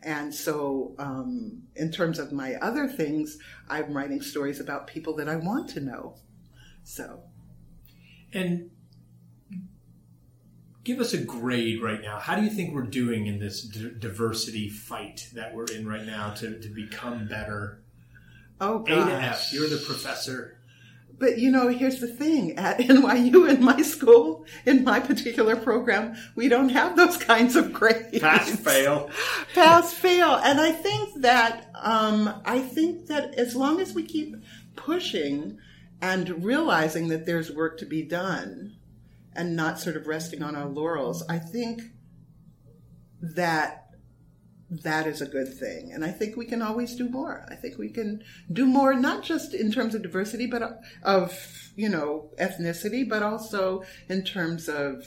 And 0.03 0.33
so, 0.33 0.95
um, 0.99 1.63
in 1.75 1.91
terms 1.91 2.19
of 2.19 2.31
my 2.31 2.55
other 2.55 2.87
things, 2.87 3.37
I'm 3.69 3.95
writing 3.95 4.21
stories 4.21 4.59
about 4.59 4.87
people 4.87 5.15
that 5.17 5.27
I 5.27 5.35
want 5.35 5.69
to 5.71 5.81
know. 5.81 6.15
So. 6.83 7.23
And 8.33 8.71
give 10.83 10.99
us 10.99 11.13
a 11.13 11.17
grade 11.17 11.81
right 11.81 12.01
now. 12.01 12.19
How 12.19 12.35
do 12.35 12.43
you 12.43 12.49
think 12.49 12.73
we're 12.73 12.83
doing 12.83 13.27
in 13.27 13.39
this 13.39 13.61
d- 13.61 13.91
diversity 13.97 14.69
fight 14.69 15.29
that 15.33 15.53
we're 15.53 15.65
in 15.65 15.87
right 15.87 16.05
now 16.05 16.33
to, 16.35 16.59
to 16.59 16.69
become 16.69 17.27
better? 17.27 17.81
Oh, 18.59 18.83
A 18.83 18.89
to 18.89 18.95
gosh. 18.95 19.23
F. 19.23 19.53
You're 19.53 19.69
the 19.69 19.77
professor. 19.85 20.57
But 21.17 21.37
you 21.37 21.51
know, 21.51 21.67
here's 21.67 21.99
the 21.99 22.07
thing 22.07 22.57
at 22.57 22.79
NYU 22.79 23.47
in 23.47 23.63
my 23.63 23.81
school, 23.83 24.45
in 24.65 24.83
my 24.83 24.99
particular 24.99 25.55
program, 25.55 26.15
we 26.35 26.47
don't 26.47 26.69
have 26.69 26.95
those 26.95 27.15
kinds 27.15 27.55
of 27.55 27.71
grades. 27.71 28.19
Pass, 28.19 28.49
fail. 28.55 29.11
Pass, 29.53 29.93
fail. 29.93 30.35
And 30.43 30.59
I 30.59 30.71
think 30.71 31.21
that, 31.21 31.69
um, 31.75 32.41
I 32.43 32.59
think 32.59 33.05
that 33.07 33.35
as 33.35 33.55
long 33.55 33.79
as 33.79 33.93
we 33.93 34.01
keep 34.03 34.35
pushing 34.75 35.59
and 36.01 36.43
realizing 36.43 37.09
that 37.09 37.27
there's 37.27 37.51
work 37.51 37.77
to 37.77 37.85
be 37.85 38.01
done 38.01 38.77
and 39.35 39.55
not 39.55 39.79
sort 39.79 39.95
of 39.95 40.07
resting 40.07 40.43
on 40.43 40.55
our 40.55 40.67
laurels, 40.67 41.23
I 41.29 41.39
think 41.39 41.81
that 43.21 43.77
that 44.69 45.05
is 45.05 45.21
a 45.21 45.25
good 45.25 45.53
thing. 45.53 45.91
And 45.93 46.03
I 46.03 46.11
think 46.11 46.37
we 46.37 46.45
can 46.45 46.61
always 46.61 46.95
do 46.95 47.09
more. 47.09 47.45
I 47.49 47.55
think 47.55 47.77
we 47.77 47.89
can 47.89 48.23
do 48.51 48.65
more, 48.65 48.93
not 48.93 49.21
just 49.21 49.53
in 49.53 49.71
terms 49.71 49.95
of 49.95 50.01
diversity, 50.01 50.47
but 50.47 50.79
of, 51.03 51.71
you 51.75 51.89
know, 51.89 52.31
ethnicity, 52.39 53.07
but 53.07 53.21
also 53.21 53.83
in 54.07 54.23
terms 54.23 54.69
of, 54.69 55.05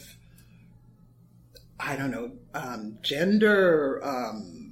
I 1.81 1.97
don't 1.97 2.11
know, 2.11 2.33
um, 2.53 2.99
gender, 3.03 4.05
um, 4.05 4.65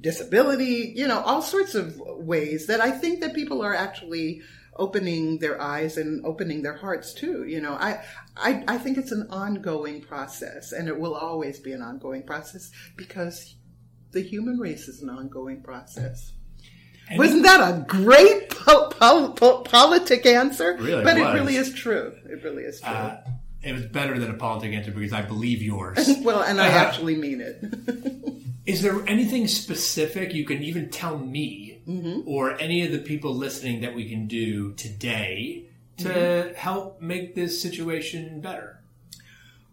disability, 0.00 0.92
you 0.96 1.06
know, 1.06 1.20
all 1.20 1.42
sorts 1.42 1.74
of 1.74 1.96
ways 1.98 2.66
that 2.66 2.80
I 2.80 2.90
think 2.90 3.20
that 3.20 3.34
people 3.34 3.62
are 3.62 3.74
actually 3.74 4.42
opening 4.78 5.38
their 5.38 5.60
eyes 5.60 5.96
and 5.96 6.24
opening 6.24 6.62
their 6.62 6.76
hearts 6.76 7.12
too. 7.12 7.44
You 7.44 7.60
know, 7.60 7.72
I, 7.72 8.02
I, 8.36 8.64
I 8.68 8.78
think 8.78 8.98
it's 8.98 9.12
an 9.12 9.26
ongoing 9.30 10.00
process 10.00 10.72
and 10.72 10.88
it 10.88 10.98
will 10.98 11.14
always 11.14 11.58
be 11.58 11.72
an 11.72 11.82
ongoing 11.82 12.22
process 12.22 12.70
because 12.96 13.56
the 14.12 14.22
human 14.22 14.58
race 14.58 14.88
is 14.88 15.02
an 15.02 15.10
ongoing 15.10 15.62
process. 15.62 16.32
And 17.10 17.18
Wasn't 17.18 17.42
that 17.44 17.60
a 17.60 17.84
great 17.86 18.50
po- 18.50 18.88
po- 18.90 19.32
po- 19.32 19.62
politic 19.62 20.26
answer? 20.26 20.76
Really 20.78 21.02
but 21.02 21.16
was. 21.16 21.26
it 21.26 21.34
really 21.34 21.56
is 21.56 21.74
true. 21.74 22.14
It 22.26 22.44
really 22.44 22.64
is 22.64 22.80
true. 22.80 22.90
Uh, 22.90 23.20
it 23.62 23.72
was 23.72 23.86
better 23.86 24.18
than 24.18 24.30
a 24.30 24.34
politic 24.34 24.72
answer 24.72 24.92
because 24.92 25.12
I 25.12 25.22
believe 25.22 25.62
yours. 25.62 26.08
well, 26.22 26.42
and 26.42 26.60
I 26.60 26.68
uh, 26.68 26.72
actually 26.72 27.16
mean 27.16 27.40
it. 27.40 27.64
Is 28.66 28.82
there 28.82 29.02
anything 29.08 29.48
specific 29.48 30.34
you 30.34 30.44
can 30.44 30.62
even 30.62 30.90
tell 30.90 31.16
me 31.16 31.77
Mm-hmm. 31.88 32.28
or 32.28 32.52
any 32.60 32.84
of 32.84 32.92
the 32.92 32.98
people 32.98 33.34
listening 33.34 33.80
that 33.80 33.94
we 33.94 34.06
can 34.08 34.26
do 34.26 34.74
today 34.74 35.64
to 35.96 36.08
Mm-hmm. 36.08 36.54
help 36.54 37.00
make 37.00 37.34
this 37.34 37.60
situation 37.62 38.40
better? 38.42 38.78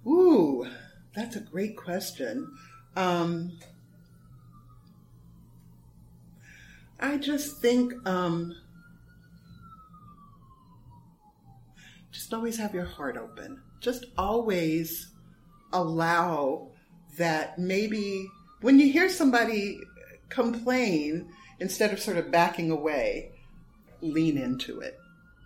Ooh, 0.07 0.65
that's 1.13 1.35
a 1.35 1.41
great 1.41 1.75
question. 1.75 2.49
Um, 2.95 3.57
I 6.99 7.17
just 7.17 7.57
think 7.61 7.93
um, 8.07 8.55
just 12.11 12.33
always 12.33 12.57
have 12.57 12.73
your 12.73 12.85
heart 12.85 13.17
open. 13.17 13.61
Just 13.81 14.05
always 14.17 15.09
allow 15.73 16.69
that 17.17 17.59
maybe 17.59 18.25
when 18.61 18.79
you 18.79 18.91
hear 18.91 19.09
somebody 19.09 19.79
complain, 20.29 21.27
instead 21.59 21.93
of 21.93 21.99
sort 21.99 22.17
of 22.17 22.31
backing 22.31 22.71
away, 22.71 23.31
lean 24.01 24.37
into 24.37 24.79
it. 24.79 24.97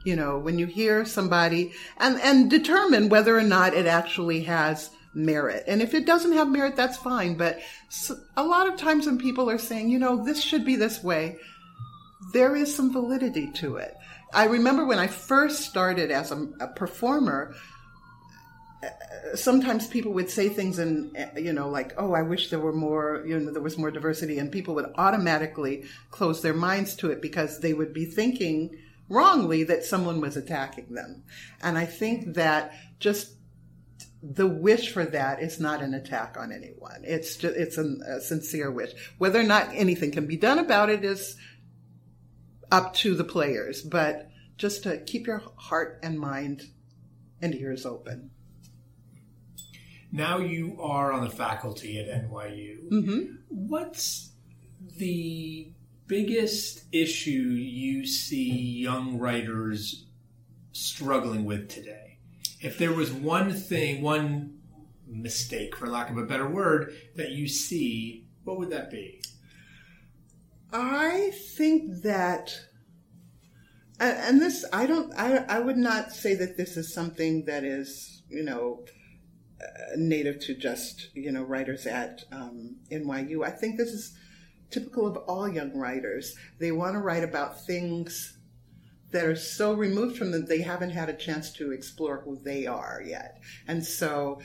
You 0.06 0.16
know 0.16 0.38
when 0.38 0.58
you 0.58 0.66
hear 0.66 1.04
somebody 1.06 1.74
and 1.98 2.20
and 2.22 2.50
determine 2.50 3.10
whether 3.10 3.38
or 3.38 3.44
not 3.44 3.74
it 3.74 3.86
actually 3.86 4.44
has 4.44 4.90
merit. 5.14 5.64
And 5.68 5.82
if 5.82 5.94
it 5.94 6.06
doesn't 6.06 6.34
have 6.34 6.48
merit 6.48 6.76
that's 6.76 6.98
fine. 6.98 7.36
But 7.36 7.60
a 8.38 8.44
lot 8.44 8.72
of 8.72 8.80
times 8.80 9.06
when 9.06 9.18
people 9.18 9.50
are 9.50 9.58
saying 9.58 9.90
you 9.90 10.00
know 10.00 10.24
this 10.24 10.42
should 10.42 10.64
be 10.64 10.78
this 10.78 11.04
way 11.04 11.38
there 12.34 12.56
is 12.56 12.74
some 12.74 12.94
validity 12.94 13.52
to 13.56 13.78
it. 13.78 13.94
I 14.34 14.46
remember 14.46 14.86
when 14.86 15.00
i 15.00 15.08
first 15.08 15.64
started 15.64 16.12
as 16.12 16.32
a, 16.32 16.48
a 16.60 16.68
performer 16.68 17.56
sometimes 19.36 19.88
people 19.88 20.14
would 20.14 20.30
say 20.30 20.50
things 20.50 20.80
and 20.80 21.16
you 21.36 21.52
know 21.54 21.70
like 21.70 21.94
oh 21.98 22.14
i 22.14 22.22
wish 22.22 22.50
there 22.50 22.60
were 22.60 22.74
more 22.74 23.24
you 23.28 23.38
know 23.38 23.52
there 23.52 23.62
was 23.62 23.78
more 23.78 23.92
diversity 23.92 24.40
and 24.40 24.52
people 24.52 24.74
would 24.74 24.92
automatically 24.96 25.84
close 26.12 26.42
their 26.42 26.54
minds 26.54 26.96
to 26.96 27.12
it 27.12 27.22
because 27.22 27.60
they 27.60 27.74
would 27.74 27.94
be 27.94 28.06
thinking 28.06 28.76
wrongly 29.10 29.64
that 29.64 29.84
someone 29.84 30.22
was 30.22 30.38
attacking 30.38 30.94
them. 30.94 31.24
And 31.62 31.78
i 31.78 31.86
think 31.86 32.36
that 32.36 32.74
just 33.00 33.34
the 34.22 34.48
wish 34.48 34.92
for 34.92 35.06
that 35.06 35.42
is 35.42 35.62
not 35.62 35.82
an 35.82 35.94
attack 35.94 36.36
on 36.38 36.52
anyone. 36.52 37.04
It's 37.04 37.38
just 37.38 37.56
it's 37.56 37.78
an, 37.78 38.02
a 38.06 38.20
sincere 38.20 38.70
wish. 38.70 38.92
Whether 39.18 39.40
or 39.40 39.44
not 39.44 39.70
anything 39.74 40.12
can 40.12 40.28
be 40.28 40.36
done 40.36 40.60
about 40.60 40.90
it 40.90 41.06
is 41.06 41.38
up 42.72 42.94
to 42.94 43.16
the 43.16 43.24
players 43.24 43.82
but 43.82 44.30
just 44.58 44.84
to 44.84 45.00
keep 45.00 45.26
your 45.26 45.42
heart 45.56 46.00
and 46.04 46.20
mind 46.20 46.62
and 47.42 47.56
ears 47.56 47.86
open 47.86 48.30
Now 50.12 50.40
you 50.40 50.78
are 50.82 51.12
on 51.12 51.24
the 51.24 51.30
faculty 51.30 52.00
at 52.00 52.08
NYU. 52.08 52.90
Mm-hmm. 52.90 53.34
What's 53.50 54.32
the 54.98 55.72
biggest 56.08 56.84
issue 56.92 57.32
you 57.32 58.06
see 58.06 58.52
young 58.52 59.20
writers 59.20 60.06
struggling 60.72 61.46
with 61.46 61.70
today? 61.70 62.18
If 62.60 62.78
there 62.78 62.92
was 62.92 63.12
one 63.12 63.54
thing, 63.54 64.02
one 64.02 64.60
mistake, 65.08 65.76
for 65.76 65.88
lack 65.88 66.10
of 66.10 66.18
a 66.18 66.26
better 66.26 66.50
word, 66.50 66.94
that 67.16 67.32
you 67.32 67.48
see, 67.48 68.28
what 68.44 68.58
would 68.58 68.72
that 68.72 68.90
be? 68.90 69.22
I 70.74 71.32
think 71.56 72.02
that, 72.02 72.54
and, 74.00 74.18
and 74.18 74.42
this, 74.42 74.66
I 74.74 74.86
don't, 74.88 75.14
I, 75.16 75.46
I 75.48 75.60
would 75.60 75.78
not 75.78 76.12
say 76.12 76.36
that 76.36 76.58
this 76.58 76.78
is 76.78 76.94
something 76.94 77.46
that 77.46 77.64
is, 77.64 78.24
you 78.30 78.44
know, 78.44 78.84
native 79.96 80.40
to 80.42 80.56
just, 80.56 81.10
you 81.14 81.32
know, 81.32 81.44
writers 81.44 81.86
at 81.86 82.24
um, 82.32 82.78
NYU. 82.92 83.46
I 83.46 83.52
think 83.52 83.78
this 83.78 83.90
is 83.90 84.18
typical 84.70 85.08
of 85.08 85.18
all 85.28 85.48
young 85.48 85.76
writers. 85.76 86.36
They 86.60 86.72
want 86.72 86.94
to 86.94 87.00
write 87.00 87.24
about 87.24 87.66
things 87.66 88.38
that 89.12 89.26
are 89.26 89.36
so 89.36 89.74
removed 89.74 90.18
from 90.18 90.32
them 90.32 90.46
they 90.46 90.62
haven't 90.62 90.92
had 90.92 91.10
a 91.10 91.14
chance 91.14 91.52
to 91.54 91.72
explore 91.72 92.22
who 92.22 92.38
they 92.38 92.68
are 92.68 93.02
yet. 93.04 93.40
And 93.68 93.84
so, 93.84 94.40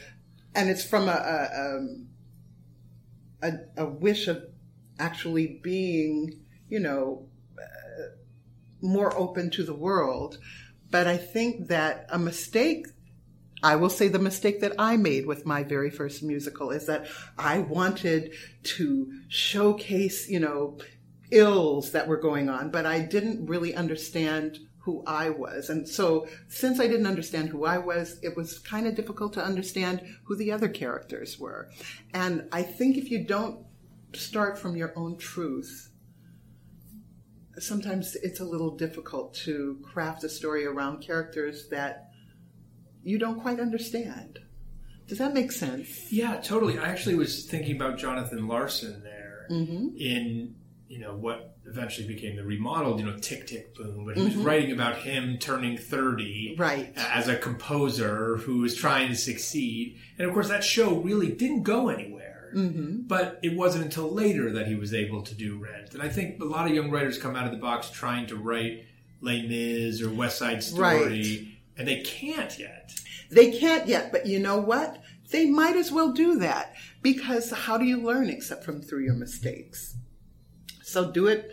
and 0.55 0.71
it's 0.71 0.85
from 0.85 1.09
a, 1.09 1.13
a, 1.13 1.77
um, 1.77 2.09
a, 3.43 3.83
a 3.83 3.87
wish 3.87 4.27
of 4.27 4.43
actually 4.99 5.61
being, 5.63 6.41
you 6.69 6.81
know, 6.81 7.29
uh, 7.59 8.17
more 8.81 9.17
open 9.19 9.51
to 9.51 9.65
the 9.65 9.75
world. 9.75 10.39
But 10.91 11.07
I 11.07 11.17
think 11.17 11.69
that 11.69 12.07
a 12.11 12.19
mistake, 12.19 12.87
I 13.65 13.77
will 13.77 13.89
say 13.89 14.09
the 14.09 14.19
mistake 14.19 14.61
that 14.61 14.75
I 14.79 14.99
made 14.99 15.25
with 15.25 15.47
my 15.47 15.63
very 15.63 15.89
first 15.89 16.23
musical 16.23 16.71
is 16.71 16.85
that 16.85 17.07
I 17.39 17.61
wanted 17.61 18.35
to 18.65 19.11
showcase, 19.29 20.29
you 20.29 20.39
know, 20.39 20.79
ills 21.31 21.93
that 21.93 22.07
were 22.07 22.19
going 22.19 22.51
on, 22.51 22.71
but 22.71 22.85
I 22.85 23.01
didn't 23.01 23.47
really 23.47 23.75
understand 23.75 24.59
who 24.81 25.03
I 25.07 25.31
was. 25.31 25.71
And 25.71 25.89
so 25.89 26.29
since 26.47 26.79
I 26.79 26.87
didn't 26.87 27.07
understand 27.07 27.49
who 27.49 27.65
I 27.65 27.79
was, 27.79 28.19
it 28.23 28.37
was 28.37 28.59
kind 28.59 28.87
of 28.87 28.97
difficult 28.97 29.33
to 29.33 29.43
understand 29.43 30.03
who 30.25 30.37
the 30.37 30.53
other 30.53 30.69
characters 30.69 31.39
were. 31.39 31.71
And 32.13 32.47
I 32.53 32.63
think 32.63 32.99
if 32.99 33.11
you 33.11 33.25
don't 33.25 33.65
start 34.13 34.59
from 34.59 34.77
your 34.77 34.93
own 34.95 35.17
truth, 35.17 35.89
sometimes 37.59 38.15
it's 38.17 38.41
a 38.41 38.45
little 38.45 38.77
difficult 38.77 39.33
to 39.37 39.79
craft 39.83 40.23
a 40.23 40.29
story 40.29 40.67
around 40.67 41.01
characters 41.01 41.69
that 41.69 42.11
you 43.05 43.19
don't 43.19 43.41
quite 43.41 43.61
understand. 43.61 44.39
Does 45.07 45.19
that 45.19 45.35
make 45.35 45.53
sense? 45.53 46.11
Yeah, 46.11 46.41
totally. 46.41 46.79
I 46.79 46.89
actually 46.89 47.15
was 47.15 47.45
thinking 47.45 47.77
about 47.77 47.99
Jonathan 47.99 48.49
Larson 48.49 49.03
there 49.03 49.47
mm-hmm. 49.51 49.97
in 49.97 50.55
you 50.89 50.99
know 50.99 51.15
what 51.15 51.57
eventually 51.67 52.07
became 52.07 52.37
the 52.37 52.45
remodeled 52.45 53.01
you 53.01 53.07
know 53.07 53.17
Tick 53.19 53.47
Tick 53.47 53.75
Boom, 53.75 54.05
but 54.07 54.17
he 54.17 54.25
was 54.25 54.35
mm-hmm. 54.35 54.45
writing 54.45 54.73
about 54.73 54.97
him 54.99 55.39
turning 55.39 55.77
thirty, 55.77 56.55
Right. 56.59 56.93
as 56.97 57.29
a 57.29 57.37
composer 57.37 58.37
who 58.39 58.59
was 58.59 58.75
trying 58.75 59.09
to 59.09 59.17
succeed, 59.17 59.99
and 60.19 60.27
of 60.27 60.33
course 60.35 60.49
that 60.49 60.65
show 60.65 60.97
really 60.97 61.31
didn't 61.33 61.63
go 61.63 61.89
anywhere. 61.89 62.53
Mm-hmm. 62.55 63.03
But 63.09 63.41
it 63.43 63.57
wasn't 63.57 63.85
until 63.85 64.13
later 64.13 64.53
that 64.53 64.69
he 64.69 64.77
was 64.77 64.95
able 64.95 65.23
to 65.23 65.35
do 65.35 65.59
Rent. 65.59 65.93
And 65.93 66.03
I 66.03 66.09
think 66.09 66.41
a 66.41 66.45
lot 66.45 66.69
of 66.69 66.73
young 66.73 66.89
writers 66.89 67.19
come 67.19 67.35
out 67.35 67.47
of 67.47 67.51
the 67.51 67.59
box 67.59 67.91
trying 67.91 68.29
to 68.29 68.37
write 68.37 68.85
Les 69.21 69.43
Mis 69.43 70.01
or 70.01 70.11
West 70.11 70.39
Side 70.39 70.63
Story, 70.63 71.05
Right. 71.07 71.47
And 71.77 71.89
they 71.89 72.01
can't 72.03 72.59
yet. 72.59 72.93
They 73.31 73.59
can't 73.59 73.89
yet, 73.89 74.13
but 74.13 74.27
you 74.27 74.39
know 74.39 74.59
what? 74.59 75.03
They 75.31 75.47
might 75.47 75.77
as 75.77 75.91
well 75.91 76.13
do 76.13 76.39
that 76.39 76.75
because 77.03 77.51
how 77.51 77.79
do 77.79 77.85
you 77.85 78.01
learn 78.01 78.29
except 78.29 78.65
from 78.65 78.83
through 78.83 79.05
your 79.05 79.15
mistakes? 79.15 79.97
So 80.83 81.11
do 81.11 81.27
it. 81.27 81.51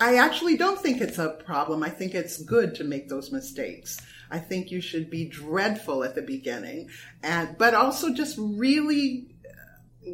I 0.00 0.16
actually 0.16 0.56
don't 0.56 0.80
think 0.80 1.00
it's 1.00 1.18
a 1.18 1.30
problem. 1.30 1.82
I 1.82 1.90
think 1.90 2.14
it's 2.14 2.42
good 2.42 2.74
to 2.76 2.84
make 2.84 3.08
those 3.08 3.30
mistakes. 3.30 4.00
I 4.30 4.38
think 4.38 4.70
you 4.70 4.80
should 4.80 5.10
be 5.10 5.26
dreadful 5.26 6.02
at 6.02 6.14
the 6.14 6.22
beginning 6.22 6.88
and 7.22 7.58
but 7.58 7.74
also 7.74 8.14
just 8.14 8.38
really 8.38 9.36
uh, 9.46 10.12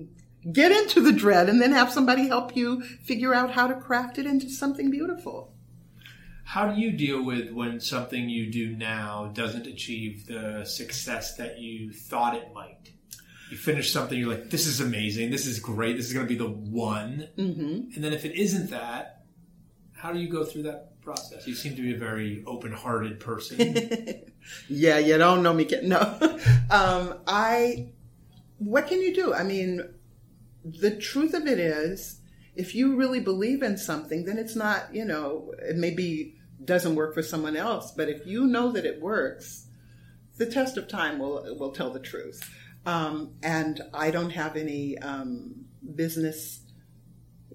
get 0.51 0.73
into 0.73 1.01
the 1.01 1.13
dread 1.13 1.49
and 1.49 1.63
then 1.63 1.73
have 1.73 1.93
somebody 1.93 2.27
help 2.27 2.57
you 2.57 2.83
figure 2.83 3.33
out 3.33 3.53
how 3.53 3.69
to 3.69 3.75
craft 3.75 4.19
it 4.19 4.27
into 4.27 4.51
something 4.51 4.91
beautiful. 4.91 5.55
How 6.51 6.67
do 6.67 6.81
you 6.81 6.91
deal 6.91 7.25
with 7.25 7.53
when 7.53 7.79
something 7.79 8.29
you 8.29 8.51
do 8.51 8.75
now 8.75 9.31
doesn't 9.33 9.69
achieve 9.69 10.27
the 10.27 10.65
success 10.65 11.37
that 11.37 11.61
you 11.61 11.93
thought 11.93 12.35
it 12.35 12.53
might? 12.53 12.91
You 13.53 13.57
finish 13.57 13.93
something, 13.93 14.19
you're 14.19 14.31
like, 14.31 14.51
this 14.51 14.67
is 14.67 14.81
amazing, 14.81 15.31
this 15.31 15.47
is 15.47 15.61
great, 15.61 15.97
this 15.97 16.09
is 16.09 16.13
going 16.13 16.27
to 16.27 16.29
be 16.29 16.37
the 16.37 16.51
one. 16.51 17.29
Mm-hmm. 17.39 17.95
And 17.95 18.05
then 18.05 18.13
if 18.13 18.25
it 18.25 18.35
isn't 18.35 18.71
that, 18.71 19.23
how 19.95 20.13
do 20.13 20.19
you 20.19 20.29
go 20.29 20.45
through 20.45 20.65
that 20.65 21.01
process? 21.01 21.47
You 21.47 21.55
seem 21.55 21.77
to 21.77 21.83
be 21.83 21.95
a 21.95 21.99
very 21.99 22.43
open 22.49 22.73
hearted 22.73 23.21
person. 23.21 24.25
Yeah, 24.69 24.99
you 24.99 25.19
don't 25.19 25.43
know 25.43 25.53
me. 25.53 25.67
Get, 25.67 25.85
no, 25.85 26.01
um, 26.71 27.21
I. 27.27 27.91
What 28.59 28.89
can 28.89 29.01
you 29.03 29.15
do? 29.15 29.35
I 29.35 29.45
mean, 29.45 29.83
the 30.65 30.97
truth 30.97 31.35
of 31.35 31.47
it 31.47 31.59
is, 31.59 32.21
if 32.57 32.75
you 32.75 32.97
really 32.97 33.21
believe 33.21 33.63
in 33.63 33.77
something, 33.77 34.25
then 34.25 34.39
it's 34.39 34.57
not. 34.57 34.95
You 34.95 35.05
know, 35.05 35.53
it 35.59 35.77
maybe 35.77 36.40
doesn't 36.65 36.95
work 36.95 37.15
for 37.15 37.23
someone 37.23 37.57
else, 37.57 37.93
but 37.93 38.09
if 38.09 38.27
you 38.27 38.47
know 38.47 38.73
that 38.73 38.85
it 38.85 39.01
works, 39.01 39.67
the 40.37 40.47
test 40.47 40.77
of 40.77 40.89
time 40.89 41.19
will 41.19 41.57
will 41.59 41.73
tell 41.73 41.91
the 41.91 42.01
truth. 42.01 42.49
Um, 42.87 43.35
and 43.43 43.81
I 43.93 44.11
don't 44.11 44.31
have 44.31 44.57
any 44.57 44.99
um, 44.99 45.67
business 45.95 46.61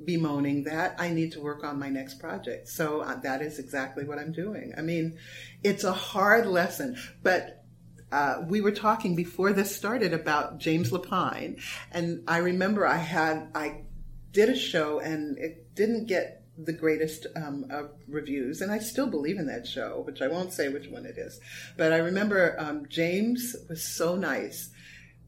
bemoaning 0.04 0.66
that. 0.66 0.96
I 1.00 1.10
need 1.10 1.32
to 1.34 1.42
work 1.42 1.64
on 1.64 1.80
my 1.80 1.90
next 1.90 2.20
project. 2.20 2.68
So 2.68 3.02
uh, 3.02 3.20
that 3.22 3.42
is 3.42 3.58
exactly 3.58 4.04
what 4.04 4.20
I'm 4.20 4.32
doing. 4.32 4.74
I 4.78 4.82
mean, 4.82 5.18
it's 5.64 5.84
a 5.84 5.94
hard 5.94 6.46
lesson, 6.46 6.98
but 7.24 7.64
uh, 8.12 8.44
we 8.48 8.62
were 8.62 8.72
talking 8.72 9.16
before 9.16 9.52
this 9.52 9.76
started 9.76 10.14
about 10.14 10.60
James 10.60 10.92
Lapine, 10.92 11.62
and 11.92 12.24
I 12.28 12.38
remember 12.38 12.86
I 12.86 12.98
had 12.98 13.50
I 13.56 13.86
did 14.32 14.50
a 14.50 14.56
show 14.56 15.00
and 15.00 15.38
it 15.38 15.74
didn't 15.76 16.06
get 16.06 16.45
the 16.58 16.74
greatest 16.74 17.28
um, 17.36 17.66
of 17.70 17.92
reviews, 18.08 18.62
and 18.62 18.72
I 18.72 18.80
still 18.80 19.08
believe 19.08 19.38
in 19.38 19.48
that 19.48 19.68
show, 19.68 20.02
which 20.06 20.22
I 20.22 20.28
won't 20.28 20.54
say 20.54 20.70
which 20.70 20.88
one 20.88 21.06
it 21.06 21.18
is. 21.18 21.40
But 21.78 21.92
I 21.92 21.98
remember 21.98 22.56
um, 22.60 22.86
James 22.88 23.56
was 23.68 23.84
so 23.84 24.16
nice. 24.16 24.70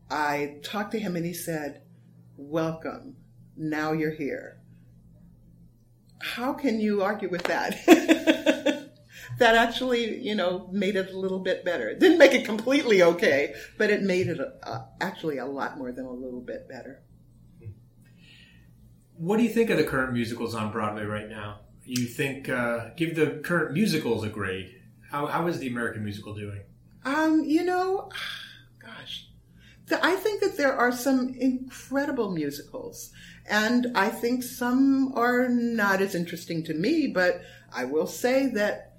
I 0.10 0.58
talked 0.64 0.92
to 0.94 1.00
him 1.00 1.16
and 1.16 1.26
he 1.26 1.34
said, 1.34 1.82
"Welcome. 2.38 3.18
Now 3.56 3.92
you're 3.92 4.16
here." 4.16 4.60
How 6.20 6.54
can 6.54 6.80
you 6.80 7.04
argue 7.04 7.30
with 7.30 7.44
that? 7.44 7.78
that 9.40 9.56
actually, 9.56 10.20
you 10.20 10.36
know, 10.36 10.68
made 10.72 10.96
it 10.96 11.12
a 11.12 11.18
little 11.18 11.40
bit 11.40 11.64
better. 11.64 11.90
It 11.90 12.00
didn't 12.00 12.18
make 12.18 12.34
it 12.34 12.46
completely 12.46 13.04
okay, 13.04 13.54
but 13.78 13.90
it 13.90 14.02
made 14.02 14.28
it 14.28 14.40
uh, 14.64 14.80
actually 15.00 15.38
a 15.38 15.46
lot 15.46 15.78
more 15.78 15.92
than 15.92 16.06
a 16.06 16.12
little 16.12 16.42
bit 16.42 16.68
better. 16.68 17.04
What 19.18 19.38
do 19.38 19.44
you 19.44 19.50
think 19.50 19.70
of 19.70 19.78
the 19.78 19.84
current 19.84 20.14
musicals 20.14 20.56
on 20.56 20.72
Broadway 20.72 21.06
right 21.06 21.30
now? 21.30 21.62
You 21.84 22.06
think, 22.06 22.50
uh, 22.50 22.90
give 22.96 23.16
the 23.16 23.42
current 23.44 23.74
musicals 23.74 24.24
a 24.24 24.30
grade. 24.30 24.76
How, 25.12 25.26
how 25.26 25.48
is 25.48 25.60
the 25.60 25.68
American 25.68 26.04
musical 26.04 26.34
doing? 26.36 26.62
Um, 27.06 27.44
you 27.46 27.64
know, 27.64 28.10
gosh, 28.86 29.28
th- 29.88 30.02
I 30.04 30.16
think 30.16 30.42
that 30.42 30.58
there 30.58 30.74
are 30.74 30.92
some 30.92 31.34
incredible 31.40 32.32
musicals, 32.32 33.12
and 33.50 33.88
I 33.96 34.10
think 34.10 34.44
some 34.44 35.14
are 35.16 35.48
not 35.48 36.02
as 36.02 36.14
interesting 36.14 36.64
to 36.66 36.74
me, 36.74 37.08
but 37.08 37.42
I 37.74 37.86
will 37.86 38.08
say 38.08 38.48
that 38.52 38.97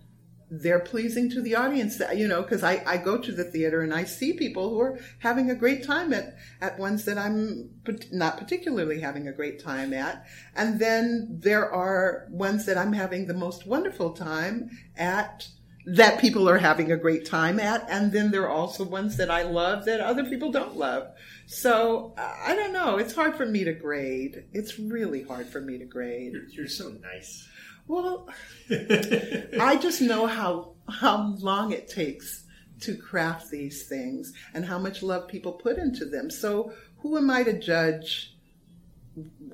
they're 0.50 0.80
pleasing 0.80 1.30
to 1.30 1.42
the 1.42 1.54
audience. 1.54 1.98
That 1.98 2.16
you 2.16 2.28
know, 2.28 2.42
because 2.42 2.62
I, 2.62 2.82
I 2.86 2.96
go 2.96 3.18
to 3.18 3.32
the 3.32 3.44
theater 3.44 3.80
and 3.80 3.92
I 3.92 4.04
see 4.04 4.32
people 4.32 4.70
who 4.70 4.80
are 4.80 4.98
having 5.18 5.50
a 5.50 5.54
great 5.54 5.84
time 5.84 6.12
at 6.12 6.36
at 6.60 6.78
ones 6.78 7.04
that 7.04 7.18
I'm 7.18 7.70
not 8.12 8.38
particularly 8.38 9.00
having 9.00 9.28
a 9.28 9.32
great 9.32 9.62
time 9.62 9.92
at, 9.92 10.26
and 10.56 10.78
then 10.78 11.38
there 11.40 11.70
are 11.70 12.26
ones 12.30 12.66
that 12.66 12.78
I'm 12.78 12.92
having 12.92 13.26
the 13.26 13.34
most 13.34 13.66
wonderful 13.66 14.12
time 14.12 14.70
at 14.96 15.48
that 15.86 16.20
people 16.20 16.48
are 16.48 16.58
having 16.58 16.92
a 16.92 16.96
great 16.96 17.24
time 17.24 17.58
at, 17.58 17.88
and 17.88 18.12
then 18.12 18.30
there 18.30 18.42
are 18.42 18.50
also 18.50 18.84
ones 18.84 19.16
that 19.16 19.30
I 19.30 19.42
love 19.42 19.86
that 19.86 20.00
other 20.00 20.24
people 20.24 20.52
don't 20.52 20.76
love. 20.76 21.08
So 21.46 22.14
uh, 22.18 22.34
I 22.46 22.54
don't 22.54 22.74
know. 22.74 22.98
It's 22.98 23.14
hard 23.14 23.36
for 23.36 23.46
me 23.46 23.64
to 23.64 23.72
grade. 23.72 24.44
It's 24.52 24.78
really 24.78 25.22
hard 25.22 25.46
for 25.46 25.62
me 25.62 25.78
to 25.78 25.86
grade. 25.86 26.32
You're, 26.32 26.48
you're 26.48 26.68
so 26.68 26.90
nice. 26.90 27.48
Well, 27.88 28.28
I 28.70 29.78
just 29.80 30.02
know 30.02 30.26
how 30.26 30.74
how 30.88 31.34
long 31.38 31.72
it 31.72 31.88
takes 31.88 32.44
to 32.80 32.96
craft 32.96 33.50
these 33.50 33.88
things 33.88 34.32
and 34.54 34.64
how 34.64 34.78
much 34.78 35.02
love 35.02 35.26
people 35.26 35.52
put 35.52 35.78
into 35.78 36.04
them. 36.04 36.30
So 36.30 36.72
who 36.98 37.16
am 37.16 37.30
I 37.30 37.42
to 37.42 37.58
judge? 37.58 38.36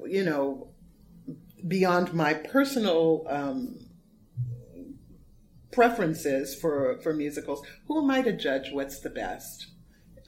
You 0.06 0.24
know, 0.24 0.68
beyond 1.66 2.12
my 2.12 2.34
personal 2.34 3.24
um, 3.28 3.86
preferences 5.70 6.54
for 6.54 6.98
for 7.02 7.14
musicals, 7.14 7.64
who 7.86 8.02
am 8.02 8.10
I 8.10 8.22
to 8.22 8.36
judge 8.36 8.72
what's 8.72 9.00
the 9.00 9.10
best? 9.10 9.68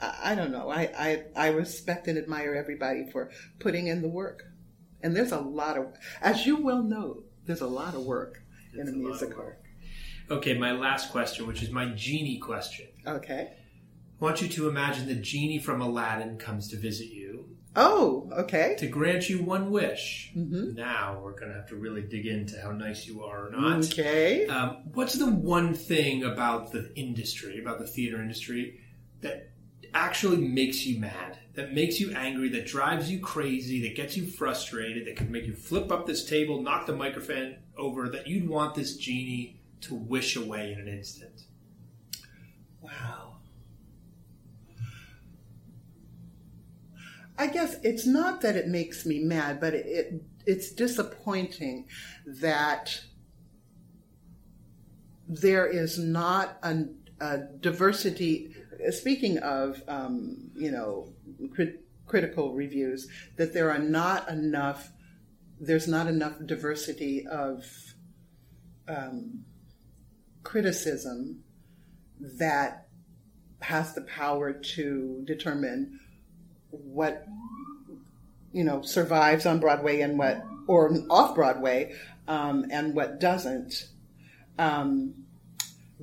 I, 0.00 0.32
I 0.32 0.34
don't 0.36 0.52
know. 0.52 0.70
I, 0.70 0.90
I 0.96 1.24
I 1.34 1.48
respect 1.48 2.06
and 2.06 2.16
admire 2.16 2.54
everybody 2.54 3.10
for 3.10 3.30
putting 3.58 3.88
in 3.88 4.00
the 4.00 4.08
work, 4.08 4.44
and 5.02 5.14
there's 5.16 5.32
a 5.32 5.40
lot 5.40 5.76
of, 5.76 5.86
as 6.22 6.46
you 6.46 6.56
well 6.56 6.82
know, 6.82 7.24
there's 7.46 7.60
a 7.60 7.66
lot 7.66 7.94
of 7.94 8.02
work 8.04 8.42
in 8.72 8.80
a 8.80 8.82
It's 8.82 8.90
a 8.90 8.94
musical. 8.96 9.44
work. 9.44 9.62
Okay, 10.30 10.58
my 10.58 10.72
last 10.72 11.10
question, 11.12 11.46
which 11.46 11.62
is 11.62 11.70
my 11.70 11.86
genie 11.94 12.38
question. 12.38 12.86
Okay. 13.06 13.52
I 14.20 14.24
want 14.24 14.42
you 14.42 14.48
to 14.48 14.68
imagine 14.68 15.06
the 15.06 15.14
genie 15.14 15.58
from 15.58 15.80
Aladdin 15.80 16.38
comes 16.38 16.68
to 16.70 16.76
visit 16.78 17.08
you 17.08 17.50
Oh, 17.78 18.30
okay. 18.32 18.74
to 18.78 18.86
grant 18.88 19.28
you 19.28 19.42
one 19.42 19.70
wish. 19.70 20.32
Now 20.34 21.20
we're 21.22 21.38
going 21.38 21.48
to 21.50 21.54
have 21.54 21.68
to 21.68 21.76
really 21.76 22.00
dig 22.02 22.26
into 22.26 22.58
how 22.60 22.72
nice 22.72 23.06
you 23.06 23.22
are 23.22 23.48
or 23.48 23.50
not. 23.50 23.84
Okay. 23.92 24.46
Um, 24.46 24.78
what's 24.94 25.14
the 25.14 25.30
one 25.30 25.74
thing 25.74 26.24
about 26.24 26.72
the 26.72 26.90
industry, 26.96 27.60
about 27.60 27.78
the 27.78 27.86
theater 27.86 28.20
industry, 28.22 28.80
that 29.20 29.50
actually 29.96 30.36
makes 30.36 30.84
you 30.84 31.00
mad, 31.00 31.38
that 31.54 31.72
makes 31.72 31.98
you 31.98 32.14
angry, 32.14 32.50
that 32.50 32.66
drives 32.66 33.10
you 33.10 33.18
crazy, 33.18 33.80
that 33.82 33.96
gets 33.96 34.16
you 34.16 34.26
frustrated, 34.26 35.06
that 35.06 35.16
could 35.16 35.30
make 35.30 35.46
you 35.46 35.54
flip 35.54 35.90
up 35.90 36.06
this 36.06 36.24
table, 36.24 36.60
knock 36.60 36.86
the 36.86 36.94
microphone 36.94 37.56
over, 37.78 38.08
that 38.10 38.26
you'd 38.26 38.48
want 38.48 38.74
this 38.74 38.96
genie 38.96 39.58
to 39.80 39.94
wish 39.94 40.36
away 40.36 40.72
in 40.72 40.80
an 40.80 40.88
instant? 40.88 41.44
Wow. 42.82 43.36
I 47.38 47.46
guess 47.46 47.76
it's 47.82 48.06
not 48.06 48.42
that 48.42 48.56
it 48.56 48.68
makes 48.68 49.06
me 49.06 49.20
mad, 49.20 49.60
but 49.60 49.74
it, 49.74 49.86
it 49.86 50.22
it's 50.46 50.70
disappointing 50.72 51.86
that 52.26 53.00
there 55.28 55.66
is 55.66 55.98
not 55.98 56.58
a, 56.62 56.84
a 57.20 57.38
diversity. 57.60 58.54
Speaking 58.90 59.38
of, 59.38 59.82
um, 59.88 60.50
you 60.54 60.70
know, 60.70 61.12
crit, 61.54 61.84
critical 62.06 62.54
reviews, 62.54 63.08
that 63.36 63.52
there 63.52 63.70
are 63.70 63.78
not 63.78 64.28
enough. 64.28 64.92
There's 65.58 65.88
not 65.88 66.06
enough 66.06 66.34
diversity 66.44 67.26
of 67.26 67.64
um, 68.88 69.44
criticism 70.42 71.42
that 72.20 72.86
has 73.60 73.94
the 73.94 74.02
power 74.02 74.52
to 74.52 75.22
determine 75.26 75.98
what 76.70 77.26
you 78.52 78.64
know 78.64 78.82
survives 78.82 79.46
on 79.46 79.60
Broadway 79.60 80.00
and 80.00 80.18
what 80.18 80.44
or 80.66 80.92
off 81.10 81.34
Broadway 81.34 81.94
um, 82.28 82.66
and 82.70 82.94
what 82.94 83.20
doesn't, 83.20 83.88
um, 84.58 85.14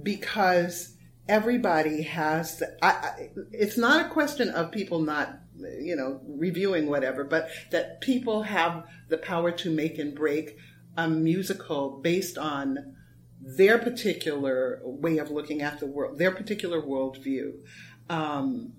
because 0.02 0.93
everybody 1.28 2.04
has. 2.04 2.62
I, 2.82 2.88
I, 2.88 3.30
it's 3.52 3.78
not 3.78 4.06
a 4.06 4.10
question 4.10 4.50
of 4.50 4.72
people 4.72 5.00
not 5.00 5.40
you 5.82 5.96
know 5.96 6.22
reviewing 6.28 6.88
whatever, 6.88 7.24
but 7.24 7.50
that 7.72 8.02
people 8.02 8.44
have 8.44 8.86
the 9.10 9.18
power 9.18 9.52
to 9.52 9.70
make 9.70 9.98
and 9.98 10.16
break 10.16 10.58
a 10.98 11.08
musical 11.08 12.00
based 12.02 12.38
on 12.38 12.96
their 13.42 13.78
particular 13.78 14.80
way 14.84 15.18
of 15.18 15.30
looking 15.30 15.62
at 15.62 15.80
the 15.80 15.86
world, 15.86 16.18
their 16.18 16.32
particular 16.32 16.82
worldview. 16.82 17.54
Um, 18.10 18.74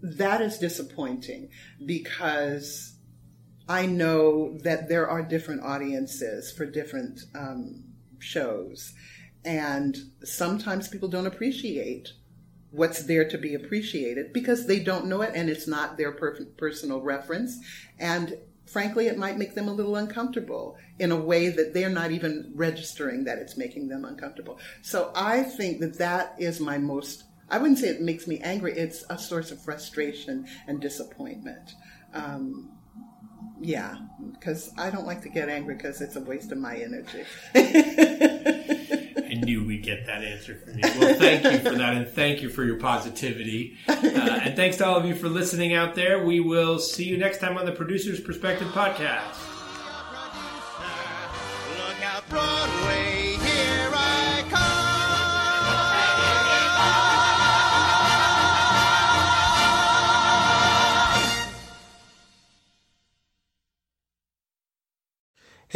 that 0.00 0.40
is 0.40 0.58
disappointing 0.58 1.50
because 1.84 2.98
I 3.68 3.86
know 3.86 4.56
that 4.62 4.88
there 4.88 5.08
are 5.08 5.22
different 5.22 5.62
audiences 5.62 6.52
for 6.52 6.66
different 6.66 7.20
um, 7.34 7.84
shows. 8.18 8.94
And 9.44 9.96
sometimes 10.24 10.88
people 10.88 11.08
don't 11.08 11.26
appreciate 11.26 12.12
what's 12.70 13.04
there 13.04 13.28
to 13.28 13.38
be 13.38 13.54
appreciated 13.54 14.32
because 14.32 14.66
they 14.66 14.78
don't 14.78 15.06
know 15.06 15.22
it 15.22 15.32
and 15.34 15.48
it's 15.48 15.66
not 15.66 15.96
their 15.96 16.12
per- 16.12 16.44
personal 16.56 17.00
reference. 17.00 17.58
And 17.98 18.36
frankly, 18.66 19.06
it 19.06 19.16
might 19.16 19.38
make 19.38 19.54
them 19.54 19.68
a 19.68 19.72
little 19.72 19.96
uncomfortable 19.96 20.76
in 20.98 21.10
a 21.10 21.16
way 21.16 21.48
that 21.48 21.72
they're 21.72 21.88
not 21.88 22.10
even 22.10 22.52
registering 22.54 23.24
that 23.24 23.38
it's 23.38 23.56
making 23.56 23.88
them 23.88 24.04
uncomfortable. 24.04 24.58
So 24.82 25.10
I 25.14 25.42
think 25.42 25.80
that 25.80 25.98
that 25.98 26.34
is 26.38 26.60
my 26.60 26.76
most, 26.78 27.24
I 27.48 27.58
wouldn't 27.58 27.78
say 27.78 27.88
it 27.88 28.02
makes 28.02 28.26
me 28.26 28.38
angry, 28.40 28.72
it's 28.72 29.04
a 29.08 29.18
source 29.18 29.50
of 29.50 29.62
frustration 29.62 30.46
and 30.66 30.80
disappointment. 30.80 31.72
Um, 32.12 32.70
yeah, 33.60 33.96
because 34.32 34.70
I 34.76 34.90
don't 34.90 35.06
like 35.06 35.22
to 35.22 35.28
get 35.28 35.48
angry 35.48 35.74
because 35.74 36.00
it's 36.00 36.16
a 36.16 36.20
waste 36.20 36.52
of 36.52 36.58
my 36.58 36.76
energy. 36.76 37.24
Knew 39.42 39.64
we'd 39.64 39.82
get 39.82 40.06
that 40.06 40.22
answer 40.24 40.54
from 40.56 40.74
you. 40.74 41.00
Well, 41.00 41.14
thank 41.14 41.44
you 41.44 41.58
for 41.58 41.76
that, 41.76 41.94
and 41.94 42.08
thank 42.08 42.42
you 42.42 42.48
for 42.48 42.64
your 42.64 42.76
positivity. 42.76 43.76
Uh, 43.88 43.92
and 43.94 44.56
thanks 44.56 44.76
to 44.78 44.86
all 44.86 44.96
of 44.96 45.04
you 45.04 45.14
for 45.14 45.28
listening 45.28 45.74
out 45.74 45.94
there. 45.94 46.24
We 46.24 46.40
will 46.40 46.78
see 46.78 47.04
you 47.04 47.16
next 47.16 47.38
time 47.38 47.56
on 47.56 47.66
the 47.66 47.72
Producer's 47.72 48.20
Perspective 48.20 48.68
podcast. 48.68 49.36